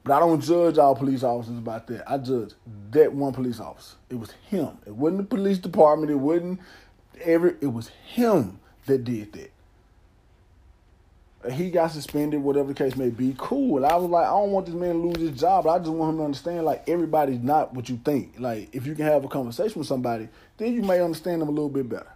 [0.05, 2.11] But I don't judge all police officers about that.
[2.11, 2.53] I judge
[2.91, 3.97] that one police officer.
[4.11, 4.79] It was him.
[4.87, 6.11] It wasn't the police department.
[6.11, 6.61] It wasn't
[7.21, 7.55] every.
[7.61, 9.53] It was him that did that.
[11.53, 13.35] He got suspended, whatever the case may be.
[13.37, 13.85] Cool.
[13.85, 15.67] I was like, I don't want this man to lose his job.
[15.67, 18.35] I just want him to understand, like everybody's not what you think.
[18.39, 21.53] Like if you can have a conversation with somebody, then you may understand them a
[21.53, 22.13] little bit better.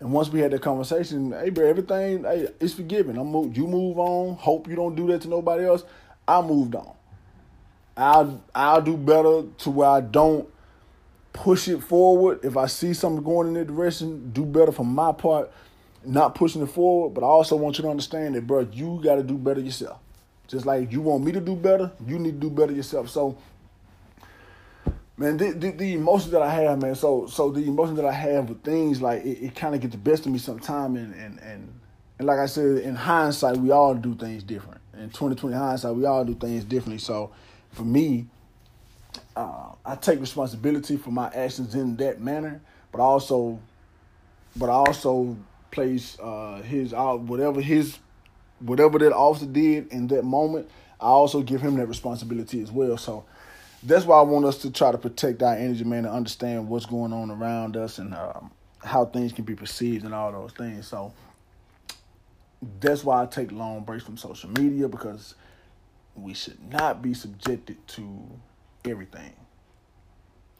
[0.00, 3.16] And once we had that conversation, hey, bro, everything hey, it's forgiven.
[3.18, 4.36] I'm you move on.
[4.36, 5.84] Hope you don't do that to nobody else.
[6.28, 6.92] I moved on.
[7.96, 10.48] I'll I'll do better to where I don't
[11.32, 12.40] push it forward.
[12.44, 15.50] If I see something going in that direction, do better from my part,
[16.04, 17.14] not pushing it forward.
[17.14, 19.98] But I also want you to understand that, bro, you got to do better yourself.
[20.48, 23.08] Just like you want me to do better, you need to do better yourself.
[23.08, 23.36] So,
[25.16, 26.94] man, the, the, the emotions that I have, man.
[26.94, 29.90] So, so the emotions that I have with things like it, it kind of get
[29.90, 31.80] the best of me sometimes, and and and
[32.18, 34.75] and like I said, in hindsight, we all do things different.
[34.98, 36.98] In 2020 hindsight, we all do things differently.
[36.98, 37.32] So,
[37.72, 38.26] for me,
[39.34, 42.60] uh, I take responsibility for my actions in that manner,
[42.92, 43.60] but also,
[44.56, 45.36] but I also
[45.70, 47.98] place uh, his uh, whatever his
[48.60, 50.68] whatever that officer did in that moment.
[50.98, 52.96] I also give him that responsibility as well.
[52.96, 53.26] So
[53.82, 56.86] that's why I want us to try to protect our energy, man, and understand what's
[56.86, 58.50] going on around us and um,
[58.82, 60.86] how things can be perceived and all those things.
[60.88, 61.12] So
[62.80, 65.34] that's why I take long breaks from social media because
[66.14, 68.28] we should not be subjected to
[68.84, 69.32] everything.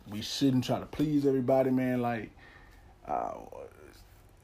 [0.09, 2.01] We shouldn't try to please everybody, man.
[2.01, 2.31] Like,
[3.07, 3.33] uh,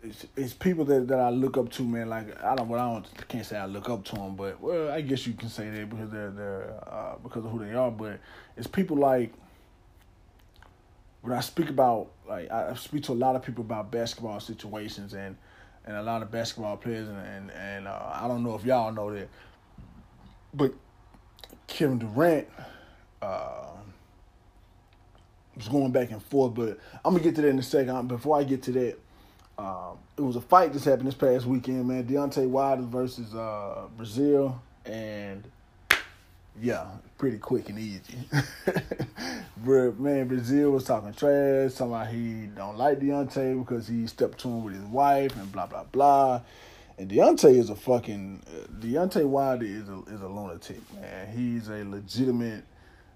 [0.02, 2.08] it's, it's people that, that I look up to, man.
[2.08, 4.90] Like, I don't, well, I don't, can't say I look up to them, but well,
[4.90, 7.90] I guess you can say that because they're they're uh, because of who they are.
[7.90, 8.18] But
[8.56, 9.32] it's people like
[11.20, 15.14] when I speak about like I speak to a lot of people about basketball situations
[15.14, 15.36] and
[15.86, 18.92] and a lot of basketball players and and, and uh, I don't know if y'all
[18.92, 19.28] know that,
[20.54, 20.72] but
[21.66, 22.48] Kevin Durant
[23.20, 23.66] uh,
[25.56, 26.54] was going back and forth.
[26.54, 28.08] But I'm gonna get to that in a second.
[28.08, 28.98] Before I get to that,
[29.58, 32.04] um, it was a fight just happened this past weekend, man.
[32.04, 35.44] Deontay Wilder versus uh, Breazeale, and
[36.60, 36.86] yeah,
[37.18, 38.18] pretty quick and easy.
[39.64, 44.48] but man, Breazeale was talking trash, talking he don't like Deontay because he stepped to
[44.48, 46.40] him with his wife and blah blah blah.
[46.98, 48.42] And Deontay is a fucking
[48.80, 51.36] Deontay Wilder is a is a lunatic, man.
[51.36, 52.64] He's a legitimate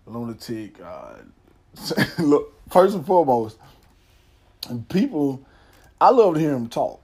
[0.07, 0.81] lunatic.
[0.83, 1.14] Uh,
[2.18, 3.59] look, first and foremost,
[4.68, 5.44] and people,
[6.01, 7.03] I love to hear him talk.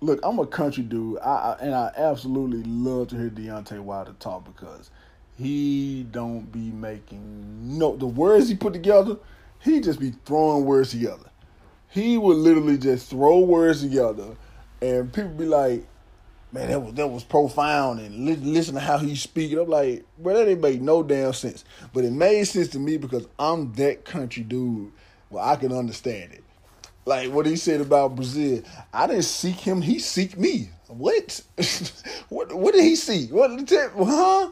[0.00, 4.14] Look, I'm a country dude, I, I and I absolutely love to hear Deontay Wilder
[4.20, 4.90] talk because
[5.38, 9.16] he don't be making no the words he put together.
[9.60, 11.30] He just be throwing words together.
[11.90, 14.36] He would literally just throw words together,
[14.82, 15.86] and people be like,
[16.52, 20.04] "Man, that was that was profound." And li- listen to how he speaking I'm like,
[20.18, 23.72] "Bro, that ain't make no damn sense." But it made sense to me because I'm
[23.74, 24.90] that country dude
[25.30, 26.42] well I can understand it.
[27.04, 30.70] Like what he said about Breazeale I didn't seek him; he seek me.
[30.88, 31.42] What?
[32.28, 32.52] what?
[32.52, 33.30] What did he seek?
[33.30, 33.50] What?
[33.96, 34.50] Huh?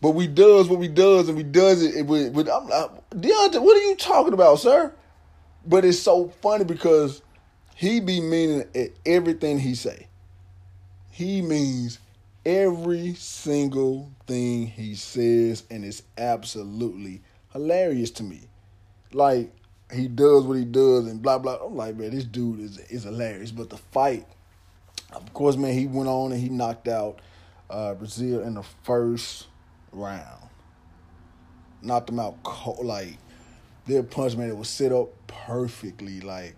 [0.00, 3.88] But we does what we does, and we does it I'm like, Deontay, what are
[3.88, 4.92] you talking about, sir?
[5.66, 7.22] But it's so funny because
[7.74, 8.64] he be meaning
[9.04, 10.06] everything he say.
[11.10, 11.98] He means
[12.44, 18.48] every single thing he says, and it's absolutely hilarious to me.
[19.12, 19.50] Like
[19.92, 21.56] he does what he does, and blah blah.
[21.64, 23.50] I'm like, man, this dude is is hilarious.
[23.50, 24.26] But the fight,
[25.12, 27.20] of course, man, he went on and he knocked out
[27.70, 29.46] uh, Breazeale in the first
[29.96, 30.48] round.
[31.82, 33.18] Knocked him out cold, like
[33.86, 36.56] their punch man it was set up perfectly, like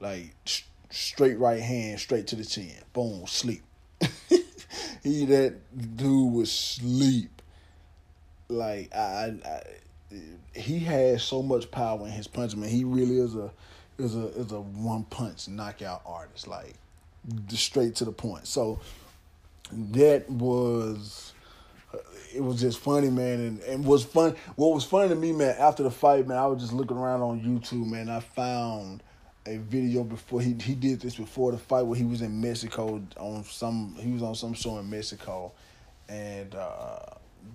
[0.00, 3.62] like sh- straight right hand, straight to the chin, boom, sleep.
[5.02, 5.54] he that
[5.96, 7.42] dude was sleep.
[8.48, 9.62] Like I, I,
[10.54, 12.68] he has so much power in his punch, man.
[12.68, 13.50] He really is a
[13.98, 16.74] is a is a one punch knockout artist, like
[17.48, 18.46] straight to the point.
[18.46, 18.80] So
[19.72, 21.32] that was
[22.34, 24.34] it was just funny, man, and, and was fun.
[24.56, 27.22] What was funny to me, man, after the fight, man, I was just looking around
[27.22, 28.08] on YouTube, man.
[28.08, 29.02] I found
[29.46, 33.02] a video before he he did this before the fight where he was in Mexico
[33.16, 35.52] on some he was on some show in Mexico,
[36.08, 36.98] and uh,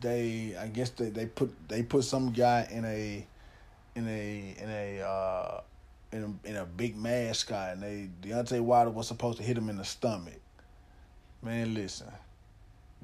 [0.01, 3.25] they I guess they, they put they put some guy in a
[3.95, 5.61] in a in a uh
[6.11, 9.69] in a, in a big mascot and they Deontay Wilder was supposed to hit him
[9.69, 10.39] in the stomach.
[11.41, 12.07] Man, listen.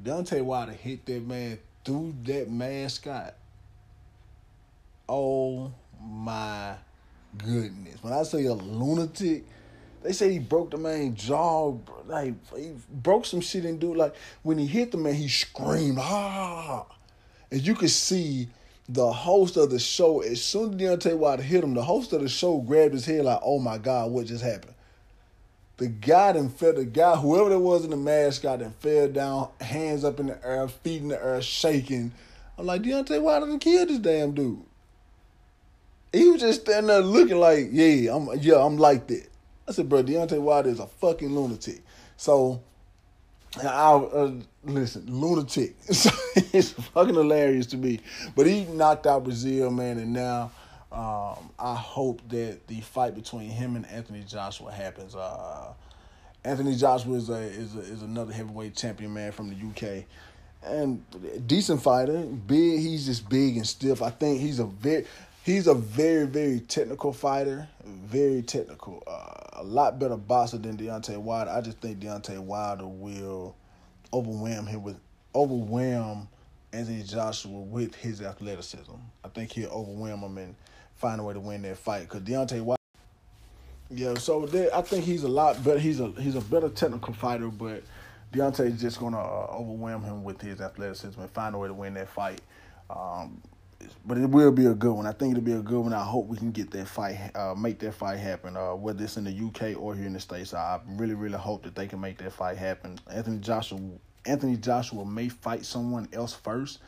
[0.03, 3.35] Deontay Wilder hit that man through that mascot.
[5.07, 6.75] Oh my
[7.37, 8.01] goodness.
[8.01, 9.45] When I say a lunatic,
[10.01, 11.75] they say he broke the man jaw,
[12.07, 13.97] like he broke some shit and dude.
[13.97, 16.85] Like when he hit the man, he screamed ah,
[17.51, 18.47] and you could see
[18.87, 20.21] the host of the show.
[20.21, 23.25] As soon as Deontay Wilder hit him, the host of the show grabbed his head
[23.25, 24.75] like, "Oh my god, what just happened?"
[25.79, 26.73] The guy then fell.
[26.73, 30.27] The guy, whoever it was in the mask, got then fell down, hands up in
[30.27, 32.11] the air, feet in the air, shaking.
[32.57, 34.59] I'm like, Deontay Wilder done killed this damn dude.
[36.11, 39.27] He was just standing there looking like, yeah, I'm yeah, I'm like that.
[39.69, 41.81] I said, bro, Deontay Wilder is a fucking lunatic.
[42.17, 42.61] So,
[43.63, 44.33] I uh,
[44.65, 45.77] listen, lunatic.
[45.87, 48.01] it's fucking hilarious to me.
[48.35, 50.51] But he knocked out Breazeale, man, and now
[50.91, 55.15] um, I hope that the fight between him and Anthony Joshua happens.
[55.15, 55.73] Uh,
[56.43, 60.05] Anthony Joshua is a, is a, is another heavyweight champion, man, from the UK.
[60.63, 61.03] And
[61.47, 62.79] decent fighter, big.
[62.79, 64.01] He's just big and stiff.
[64.01, 65.05] I think he's a very
[65.43, 69.03] he's a very very technical fighter, very technical.
[69.07, 71.51] Uh, a lot better boxer than Deontay Wilder.
[71.51, 73.55] I just think Deontay Wilder will
[74.11, 74.99] overwhelm him with
[75.33, 76.27] overwhelm
[76.73, 78.91] Anthony Joshua with his athleticism.
[79.23, 80.55] I think he'll overwhelm him and
[80.99, 82.07] find a way to win that fight.
[82.07, 82.81] Cause Deontay Wilder,
[83.89, 84.15] yeah.
[84.15, 85.79] So I think he's a lot better.
[85.79, 87.83] He's a he's a better technical fighter, but
[88.33, 91.95] Deontay's just gonna uh, overwhelm him with his athleticism and find a way to win
[91.95, 92.41] that fight.
[92.89, 93.41] Um,
[94.05, 95.07] but it will be a good one.
[95.07, 95.93] I think it'll be a good one.
[95.93, 99.17] I hope we can get that fight, uh, make that fight happen, uh, whether it's
[99.17, 100.53] in the UK or here in the States.
[100.53, 102.99] I really, really hope that they can make that fight happen.
[103.09, 103.79] Anthony Joshua,
[104.25, 106.79] Anthony Joshua may fight someone else first,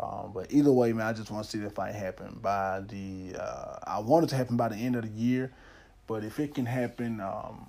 [0.00, 3.34] um, but either way, man, I just want to see the fight happen by the.
[3.38, 5.52] Uh, I want it to happen by the end of the year,
[6.06, 7.66] but if it can happen um,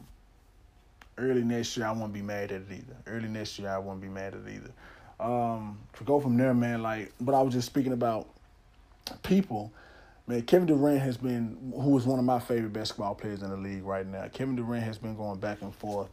[1.17, 2.95] early next year, I won't be mad at it either.
[3.05, 4.71] Early next year, I won't be mad at it either.
[5.19, 8.27] Um, to go from there, man, like, but I was just speaking about
[9.23, 9.71] people,
[10.25, 13.57] man, Kevin Durant has been, who is one of my favorite basketball players in the
[13.57, 14.27] league right now.
[14.29, 16.09] Kevin Durant has been going back and forth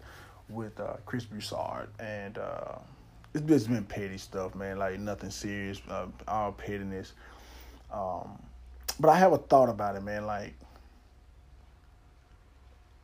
[0.48, 2.78] with uh, Chris Broussard, and uh,
[3.38, 4.78] it's just been petty stuff, man.
[4.78, 7.12] Like nothing serious, uh, all pettiness.
[7.92, 8.38] Um,
[9.00, 10.26] but I have a thought about it, man.
[10.26, 10.54] Like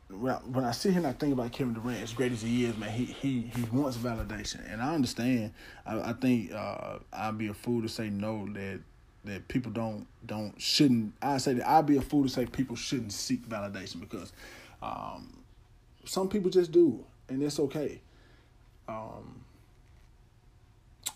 [0.09, 2.41] when I, when I sit here and I think about Kevin Durant, as great as
[2.41, 5.53] he is, man, he he he wants validation, and I understand.
[5.85, 8.81] I, I think uh, I'd be a fool to say no that
[9.23, 11.13] that people don't don't shouldn't.
[11.21, 14.33] I say that I'd be a fool to say people shouldn't seek validation because
[14.81, 15.43] um,
[16.03, 18.01] some people just do, and it's okay.
[18.87, 19.44] Um,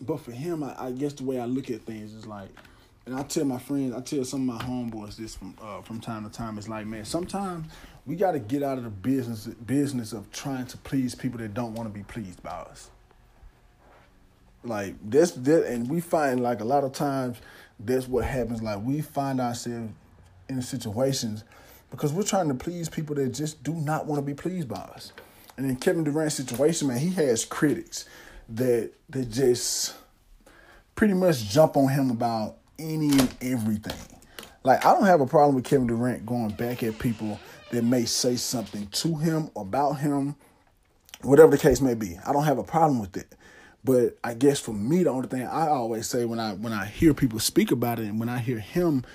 [0.02, 2.50] but for him, I, I, guess the way I look at things is like,
[3.06, 6.00] and I tell my friends, I tell some of my homeboys this from uh, from
[6.00, 6.58] time to time.
[6.58, 7.72] It's like, man, sometimes
[8.06, 11.54] we got to get out of the business business of trying to please people that
[11.54, 12.90] don't want to be pleased by us.
[14.64, 17.38] Like this, this, and we find like a lot of times
[17.80, 18.62] that's what happens.
[18.62, 19.92] Like we find ourselves
[20.48, 21.44] in situations
[21.92, 24.78] because we're trying to please people that just do not want to be pleased by
[24.78, 25.14] us.
[25.58, 28.06] And in Kevin Durant's situation, man, he has critics
[28.56, 29.96] that that just
[30.96, 33.98] pretty much jump on him about any and everything.
[34.64, 37.40] Like I don't have a problem with Kevin Durant going back at people
[37.72, 40.36] that may say something to him about him,
[41.22, 42.18] whatever the case may be.
[42.26, 43.36] I don't have a problem with it.
[43.84, 46.86] But I guess for me, the only thing I always say when I when I
[46.86, 49.06] hear people speak about it and when I hear him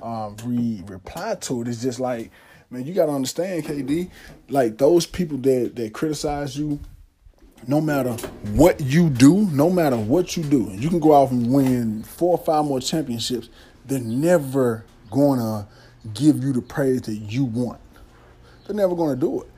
[0.00, 2.30] um, re reply to it, is just like,
[2.70, 4.10] man, you gotta understand, KD,
[4.48, 6.78] like those people that that criticize you,
[7.66, 8.12] no matter
[8.52, 12.38] what you do, no matter what you do, you can go out and win four
[12.38, 13.48] or five more championships.
[13.86, 15.68] They're never gonna
[16.14, 17.80] give you the praise that you want.
[18.66, 19.48] They're never gonna do it.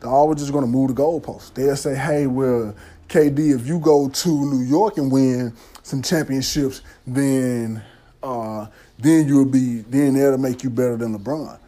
[0.00, 1.54] They're always just gonna move the goalposts.
[1.54, 2.74] They'll say, "Hey, well,
[3.08, 5.52] KD, if you go to New York and win
[5.82, 7.82] some championships, then
[8.22, 8.66] uh,
[8.98, 11.58] then you'll be then that'll make you better than LeBron.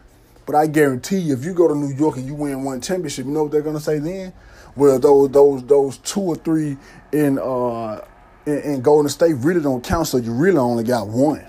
[0.45, 3.25] But I guarantee you, if you go to New York and you win one championship,
[3.25, 4.33] you know what they're gonna say then?
[4.77, 6.77] Well, those those those two or three
[7.11, 8.05] in uh
[8.45, 11.45] in, in Golden State really don't count, so you really only got one.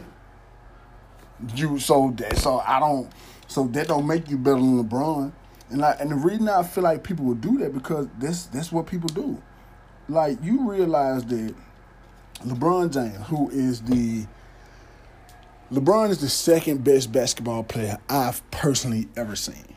[1.55, 3.11] You so that so I don't
[3.47, 5.33] so that don't make you better than LeBron.
[5.71, 8.73] And I, and the reason I feel like people would do that because that's that's
[8.73, 9.41] what people do
[10.09, 11.55] like you realize that
[12.45, 14.27] LeBron James, who is the
[15.71, 19.75] LeBron is the second best basketball player I've personally ever seen.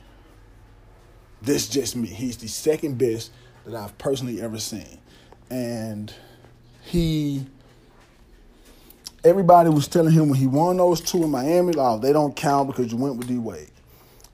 [1.41, 2.07] This just me.
[2.07, 3.31] He's the second best
[3.65, 4.99] that I've personally ever seen.
[5.49, 6.13] And
[6.83, 7.45] he
[9.23, 12.67] Everybody was telling him when he won those two in Miami, oh, they don't count
[12.67, 13.69] because you went with D Wade.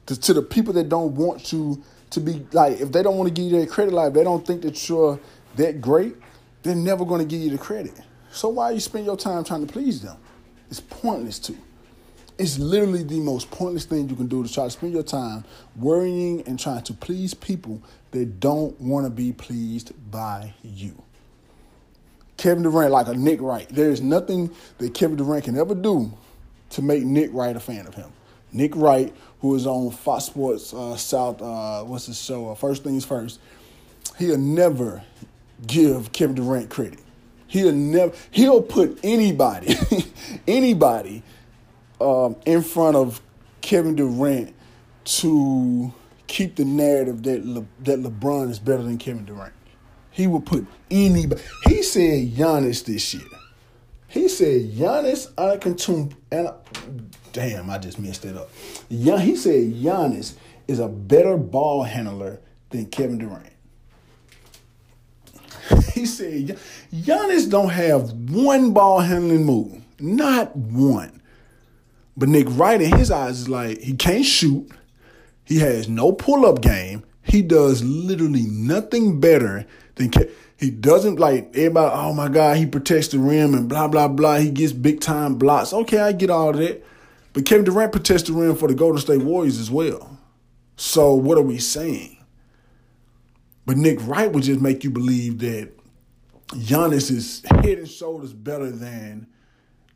[0.05, 3.27] To, to the people that don't want to to be like, if they don't want
[3.27, 5.19] to give you that credit, like they don't think that you're
[5.57, 6.15] that great,
[6.63, 7.99] they're never going to give you the credit.
[8.31, 10.15] So why you spend your time trying to please them?
[10.69, 11.57] It's pointless to.
[12.37, 15.43] It's literally the most pointless thing you can do to try to spend your time
[15.75, 17.81] worrying and trying to please people
[18.11, 21.01] that don't want to be pleased by you.
[22.37, 26.13] Kevin Durant, like a Nick Wright, there is nothing that Kevin Durant can ever do
[26.71, 28.11] to make Nick Wright a fan of him.
[28.51, 32.51] Nick Wright, who is on Fox Sports uh, South, uh, what's his show?
[32.51, 33.39] Uh, first Things First.
[34.17, 35.03] He'll never
[35.65, 36.99] give Kevin Durant credit.
[37.47, 38.13] He'll never.
[38.31, 39.75] He'll put anybody,
[40.47, 41.23] anybody,
[41.99, 43.21] um, in front of
[43.61, 44.53] Kevin Durant
[45.05, 45.93] to
[46.27, 49.53] keep the narrative that Le, that LeBron is better than Kevin Durant.
[50.11, 51.41] He will put anybody.
[51.65, 53.23] He said Giannis this year.
[54.07, 56.13] He said Giannis Antetokounmpo.
[56.31, 58.49] And damn, I just messed it up.
[58.89, 60.35] Yeah, he said Giannis
[60.67, 62.39] is a better ball handler
[62.69, 63.53] than Kevin Durant.
[65.93, 66.57] He said
[66.93, 71.16] Giannis don't have one ball handling move, not one.
[72.17, 74.69] But Nick Wright in his eyes is like he can't shoot.
[75.45, 77.03] He has no pull up game.
[77.21, 80.11] He does literally nothing better than
[80.57, 81.95] he doesn't like everybody.
[81.95, 84.37] Oh my God, he protects the rim and blah blah blah.
[84.37, 85.71] He gets big time blocks.
[85.71, 86.83] Okay, I get all that.
[87.33, 90.17] But Kevin Durant protects the rim for the Golden State Warriors as well.
[90.75, 92.17] So what are we saying?
[93.67, 95.71] But Nick Wright would just make you believe that
[96.53, 99.27] Giannis is head and shoulders better than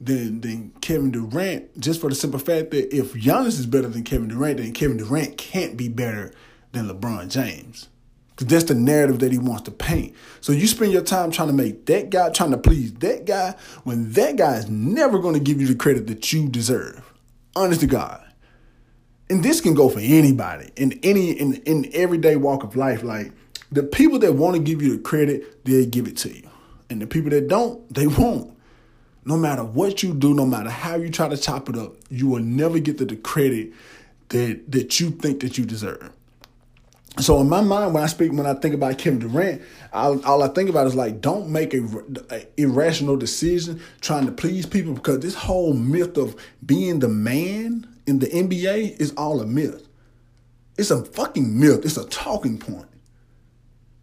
[0.04, 4.04] than than Kevin Durant, just for the simple fact that if Giannis is better than
[4.04, 6.34] Kevin Durant, then Kevin Durant can't be better
[6.72, 7.88] than LeBron James.
[8.30, 10.16] Because that's the narrative that he wants to paint.
[10.40, 13.56] So you spend your time trying to make that guy, trying to please that guy,
[13.84, 17.04] when that guy is never going to give you the credit that you deserve.
[17.56, 18.24] Honest to God.
[19.30, 23.04] And this can go for anybody in any in in everyday walk of life.
[23.04, 23.32] Like
[23.72, 26.50] the people that want to give you the credit, they'll give it to you.
[26.90, 28.58] And the people that don't, they won't.
[29.24, 32.28] No matter what you do, no matter how you try to chop it up, you
[32.28, 33.72] will never get the, the credit
[34.30, 36.12] that that you think that you deserve.
[37.20, 39.62] So in my mind, when I speak, when I think about Kevin Durant,
[39.92, 41.86] all, all I think about is like, don't make a,
[42.30, 47.86] a, irrational decision trying to please people because this whole myth of being the man
[48.08, 49.88] in the NBA is all a myth.
[50.78, 51.84] It's a fucking myth.
[51.84, 52.88] It's a talking point.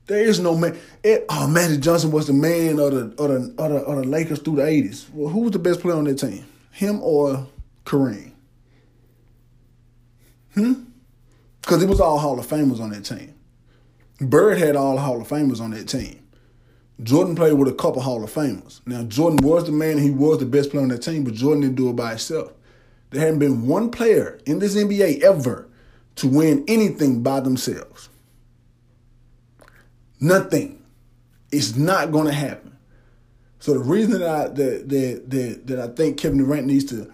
[0.09, 0.77] There is no man.
[1.05, 4.05] It, oh, Magic Johnson was the man of the, of the of the of the
[4.05, 5.07] Lakers through the eighties.
[5.13, 6.47] Well, who was the best player on that team?
[6.73, 7.47] Him or
[7.85, 8.33] Kareem?
[10.55, 10.73] Hmm.
[11.61, 13.35] Because it was all Hall of Famers on that team.
[14.19, 16.27] Bird had all Hall of Famers on that team.
[17.03, 18.81] Jordan played with a couple Hall of Famers.
[18.87, 21.61] Now Jordan was the man; he was the best player on that team, but Jordan
[21.61, 22.53] didn't do it by himself.
[23.11, 25.69] There hadn't been one player in this NBA ever
[26.17, 28.09] to win anything by themselves.
[30.21, 30.83] Nothing.
[31.51, 32.77] It's not going to happen.
[33.61, 37.11] So the reason that I that, that that that I think Kevin Durant needs to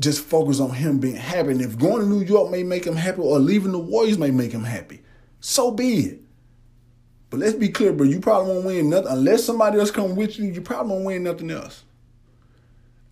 [0.00, 2.96] just focus on him being happy, and if going to New York may make him
[2.96, 5.02] happy, or leaving the Warriors may make him happy,
[5.40, 6.20] so be it.
[7.30, 8.06] But let's be clear, bro.
[8.06, 10.46] You probably won't win nothing unless somebody else come with you.
[10.46, 11.84] You probably won't win nothing else.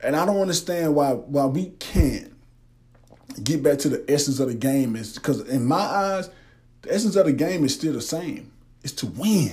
[0.03, 2.33] And I don't understand why why we can't
[3.43, 6.31] get back to the essence of the game is because in my eyes,
[6.83, 8.51] the essence of the game is still the same.
[8.83, 9.53] It's to win.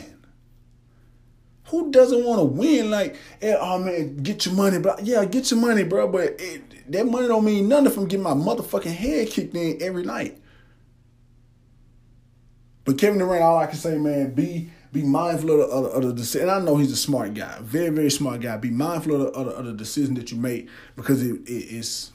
[1.67, 2.89] Who doesn't want to win?
[2.89, 4.95] Like, eh, oh man, get your money, bro.
[5.03, 6.07] Yeah, get your money, bro.
[6.07, 10.03] But it, that money don't mean nothing from getting my motherfucking head kicked in every
[10.03, 10.41] night.
[12.85, 15.89] But Kevin Durant, all I can say, man, be be mindful of the, of the,
[15.89, 16.47] of the decision.
[16.47, 18.55] And I know he's a smart guy, very very smart guy.
[18.55, 21.51] Be mindful of the, of the, of the decision that you make because it, it,
[21.51, 22.13] it's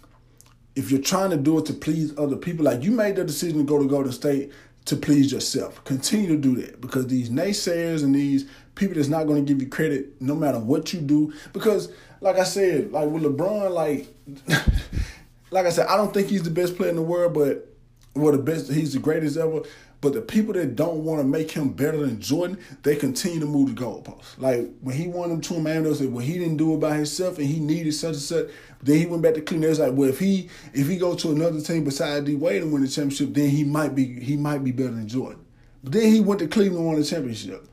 [0.74, 3.58] if you're trying to do it to please other people, like you made the decision
[3.58, 4.50] to go to Golden State
[4.86, 5.82] to please yourself.
[5.84, 9.62] Continue to do that because these naysayers and these people that's not going to give
[9.62, 11.32] you credit no matter what you do.
[11.52, 14.08] Because, like I said, like with LeBron, like,
[15.50, 17.68] like I said, I don't think he's the best player in the world, but
[18.14, 19.62] well, the best, he's the greatest ever.
[20.02, 23.46] But the people that don't want to make him better than Jordan, they continue to
[23.46, 24.36] move the goalposts.
[24.36, 26.96] Like when he won them two man, they said, well, he didn't do it by
[26.96, 28.48] himself and he needed such and such.
[28.82, 29.70] Then he went back to Cleveland.
[29.70, 32.72] It's like, well, if he if he go to another team besides D Wade and
[32.72, 35.44] win the championship, then he might be he might be better than Jordan.
[35.82, 37.68] But then he went to Cleveland and won the championship.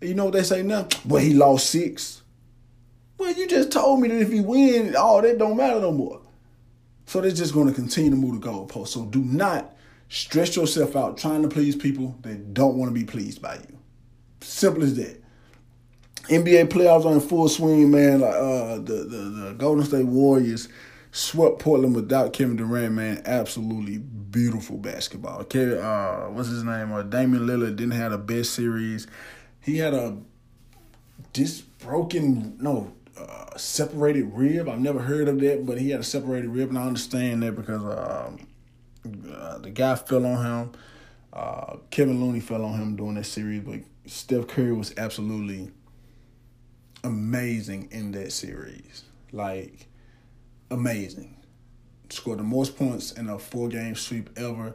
[0.00, 0.88] You know what they say now?
[1.04, 2.22] Well, he lost six.
[3.18, 6.20] Well, you just told me that if he win, all that don't matter no more.
[7.06, 8.88] So they're just going to continue to move the goalposts.
[8.88, 9.74] So do not
[10.08, 13.78] stress yourself out trying to please people that don't want to be pleased by you.
[14.40, 15.22] Simple as that.
[16.28, 18.20] NBA playoffs are in full swing, man.
[18.20, 20.68] Like, uh, the, the the Golden State Warriors
[21.12, 23.22] swept Portland without Kevin Durant, man.
[23.24, 25.44] Absolutely beautiful basketball.
[25.44, 26.92] Kevin, uh, what's his name?
[26.92, 29.06] Uh, Damian Lillard didn't have the best series.
[29.60, 30.16] He had a
[31.32, 34.68] this broken no uh, separated rib.
[34.68, 37.56] I've never heard of that, but he had a separated rib, and I understand that
[37.56, 38.46] because um,
[39.32, 40.72] uh, the guy fell on him.
[41.32, 45.70] Uh, Kevin Looney fell on him during that series, but Steph Curry was absolutely
[47.06, 49.04] amazing in that series.
[49.32, 49.86] Like
[50.70, 51.36] amazing.
[52.10, 54.74] Scored the most points in a four game sweep ever.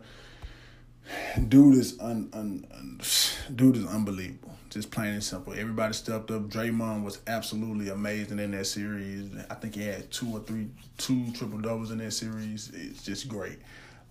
[1.48, 3.02] Dude is un, un, un,
[3.56, 4.58] dude is unbelievable.
[4.70, 5.54] Just plain and simple.
[5.54, 6.44] Everybody stepped up.
[6.44, 9.30] Draymond was absolutely amazing in that series.
[9.50, 10.68] I think he had two or three,
[10.98, 12.72] two triple doubles in that series.
[12.74, 13.60] It's just great.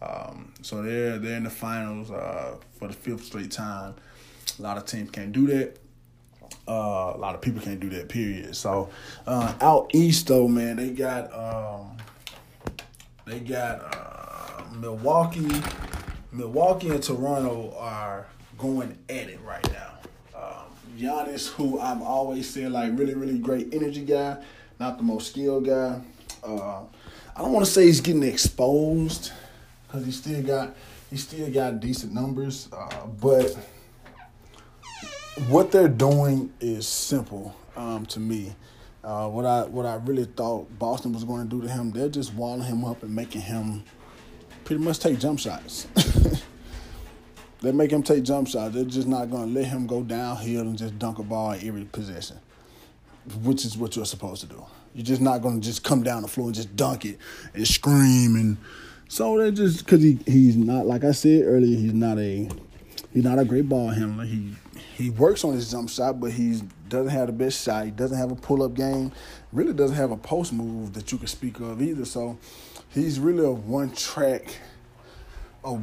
[0.02, 3.94] Um, so they're they're in the finals uh, for the fifth straight time.
[4.58, 5.79] A lot of teams can't do that.
[6.68, 8.08] Uh, a lot of people can't do that.
[8.08, 8.54] Period.
[8.54, 8.90] So
[9.26, 11.96] uh, out east though, man, they got um,
[13.26, 15.62] they got uh, Milwaukee.
[16.32, 18.26] Milwaukee and Toronto are
[18.56, 19.98] going at it right now.
[20.36, 24.42] Um, Giannis, who I'm always saying like really really great energy guy,
[24.78, 26.00] not the most skilled guy.
[26.44, 26.82] Uh,
[27.36, 29.32] I don't want to say he's getting exposed
[29.86, 30.76] because he still got
[31.10, 33.56] he still got decent numbers, uh, but
[35.48, 38.54] what they're doing is simple um, to me.
[39.02, 42.08] Uh, what I what I really thought Boston was going to do to him, they're
[42.08, 43.82] just walling him up and making him
[44.64, 45.86] pretty much take jump shots.
[47.62, 48.74] they make him take jump shots.
[48.74, 51.66] They're just not going to let him go downhill and just dunk a ball in
[51.66, 52.38] every possession,
[53.42, 54.66] which is what you're supposed to do.
[54.94, 57.18] You're just not going to just come down the floor and just dunk it
[57.54, 58.58] and scream and
[59.08, 62.48] so they just because he he's not like I said earlier, he's not a
[63.12, 64.24] he's not a great ball handler.
[64.24, 64.54] He
[64.96, 67.84] he works on his jump shot, but he doesn't have the best shot.
[67.84, 69.12] He doesn't have a pull up game.
[69.52, 72.04] Really doesn't have a post move that you can speak of either.
[72.04, 72.38] So
[72.88, 74.54] he's really a one track.
[75.64, 75.82] Oh,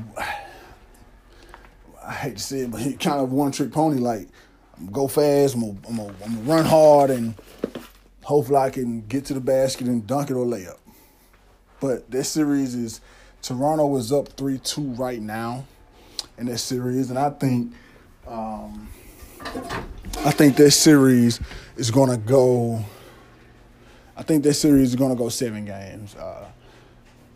[2.04, 4.00] I hate to say it, but he kind of one trick pony.
[4.00, 4.28] Like
[4.92, 7.36] go fast, I'm gonna, I'm, gonna, I'm run hard, and
[8.24, 10.80] hopefully I can get to the basket and dunk it or lay up.
[11.80, 13.02] But this series is
[13.42, 15.66] Toronto is up three two right now
[16.38, 17.74] in this series, and I think
[18.28, 18.90] um,
[20.26, 21.40] I think this series
[21.76, 22.84] is gonna go.
[24.16, 26.16] I think this series is gonna go seven games.
[26.16, 26.50] Uh,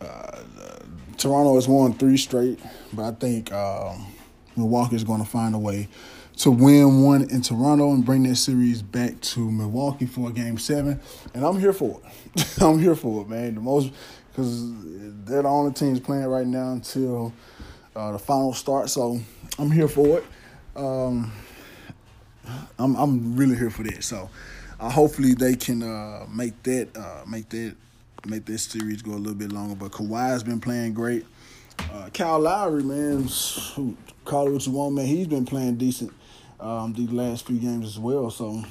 [0.00, 0.42] uh,
[1.16, 2.58] Toronto has won three straight,
[2.92, 4.06] but I think um,
[4.56, 5.88] Milwaukee is going to find a way
[6.38, 11.00] to win one in Toronto and bring that series back to Milwaukee for game seven.
[11.34, 12.58] And I'm here for it.
[12.60, 13.54] I'm here for it, man.
[13.54, 13.92] The most
[14.30, 14.72] because
[15.24, 17.32] they're the only teams playing right now until
[17.94, 18.88] uh, the final start.
[18.88, 19.20] So
[19.58, 20.24] I'm here for it.
[20.76, 21.32] Um,
[22.78, 24.02] I'm I'm really here for that.
[24.02, 24.30] So
[24.80, 27.76] uh, hopefully they can uh, make that uh, make that
[28.26, 29.74] make this series go a little bit longer.
[29.74, 31.26] But Kawhi's been playing great.
[31.92, 35.06] Uh, Kyle Lowry, man, shoot, call it you want, man.
[35.06, 36.12] He's been playing decent
[36.60, 38.30] um, these last few games as well.
[38.30, 38.62] So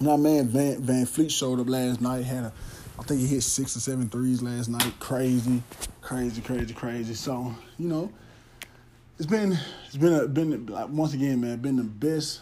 [0.00, 2.24] now, man, Van VanVleet showed up last night.
[2.24, 2.52] Had a
[2.98, 4.92] I think he hit six or seven threes last night.
[5.00, 5.62] Crazy,
[6.00, 7.14] crazy, crazy, crazy.
[7.14, 8.12] So you know,
[9.22, 9.56] it's been
[9.86, 10.66] it's been a, been
[10.96, 12.40] once again, man, been the best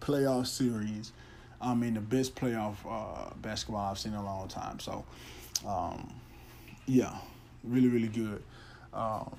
[0.00, 1.12] playoff series.
[1.60, 4.80] I mean, the best playoff uh, basketball I've seen in a long time.
[4.80, 5.04] So,
[5.66, 6.14] um,
[6.86, 7.14] yeah,
[7.62, 8.42] really, really good.
[8.94, 9.36] Um,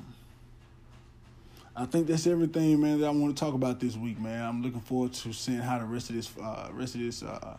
[1.76, 4.48] I think that's everything, man, that I want to talk about this week, man.
[4.48, 7.58] I'm looking forward to seeing how the rest of this uh, rest of this uh,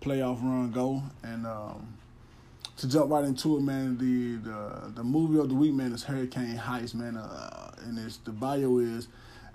[0.00, 1.95] playoff run go, and um,
[2.76, 6.02] to jump right into it, man, the the the movie of the week, man, is
[6.04, 9.08] Hurricane Heist, man, uh, and it's the bio is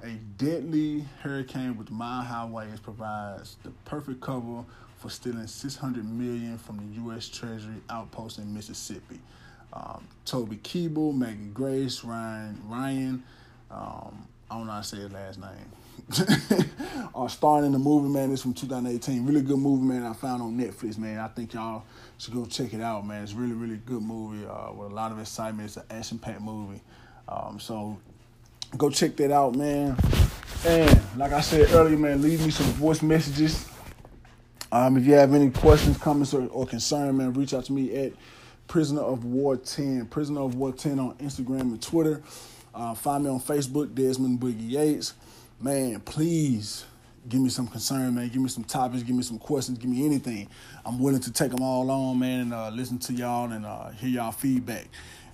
[0.04, 4.64] a deadly hurricane with mile high waves provides the perfect cover
[4.98, 7.28] for stealing 600 million from the U.S.
[7.28, 9.20] Treasury outpost in Mississippi.
[9.74, 13.24] Um, Toby Kebbell, Megan Grace, Ryan Ryan,
[13.70, 17.10] um, I don't know how to say his last name.
[17.16, 18.34] are starring in the movie, man.
[18.34, 19.26] It's from 2018.
[19.26, 20.04] Really good movie, man.
[20.04, 21.20] I found on Netflix, man.
[21.20, 21.86] I think y'all
[22.18, 23.24] should go check it out, man.
[23.24, 25.68] It's really, really good movie uh, with a lot of excitement.
[25.68, 26.82] It's an action-packed movie.
[27.30, 27.98] Um, so
[28.76, 29.96] go check that out, man.
[30.66, 33.70] And like I said earlier, man, leave me some voice messages.
[34.70, 37.96] Um, if you have any questions, comments, or, or concern, man, reach out to me
[37.96, 38.12] at
[38.68, 40.08] Prisoner of War 10.
[40.08, 42.22] Prisoner of War 10 on Instagram and Twitter.
[42.74, 45.14] Uh, find me on Facebook, Desmond Boogie Yates.
[45.60, 46.86] Man, please
[47.28, 48.30] give me some concern, man.
[48.30, 50.48] Give me some topics, give me some questions, give me anything.
[50.86, 53.90] I'm willing to take them all on, man, and uh, listen to y'all and uh,
[53.90, 54.88] hear y'all feedback.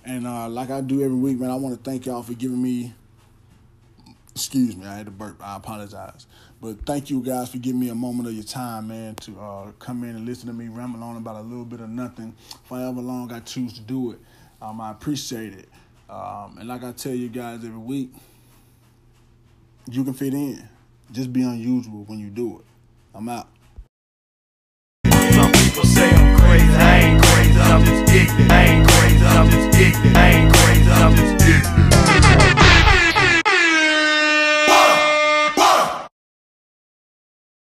[0.04, 2.62] And uh, like I do every week, man, I want to thank y'all for giving
[2.62, 2.94] me
[4.38, 5.44] Excuse me, I had to burp.
[5.44, 6.28] I apologize.
[6.60, 9.72] But thank you guys for giving me a moment of your time, man, to uh,
[9.80, 12.78] come in and listen to me ramble on about a little bit of nothing for
[12.78, 14.20] however long I choose to do it.
[14.62, 15.68] Um, I appreciate it.
[16.08, 18.10] Um, and like I tell you guys every week,
[19.90, 20.66] you can fit in.
[21.12, 22.64] Just be unusual when you do it.
[23.14, 23.48] I'm out.
[25.06, 26.64] Some people say I'm crazy.
[26.64, 27.60] I ain't crazy.
[27.60, 28.50] I'm just.
[28.50, 29.24] I ain't crazy.
[29.24, 30.16] I'm just.
[30.16, 30.90] I ain't crazy.
[30.90, 32.27] I'm just.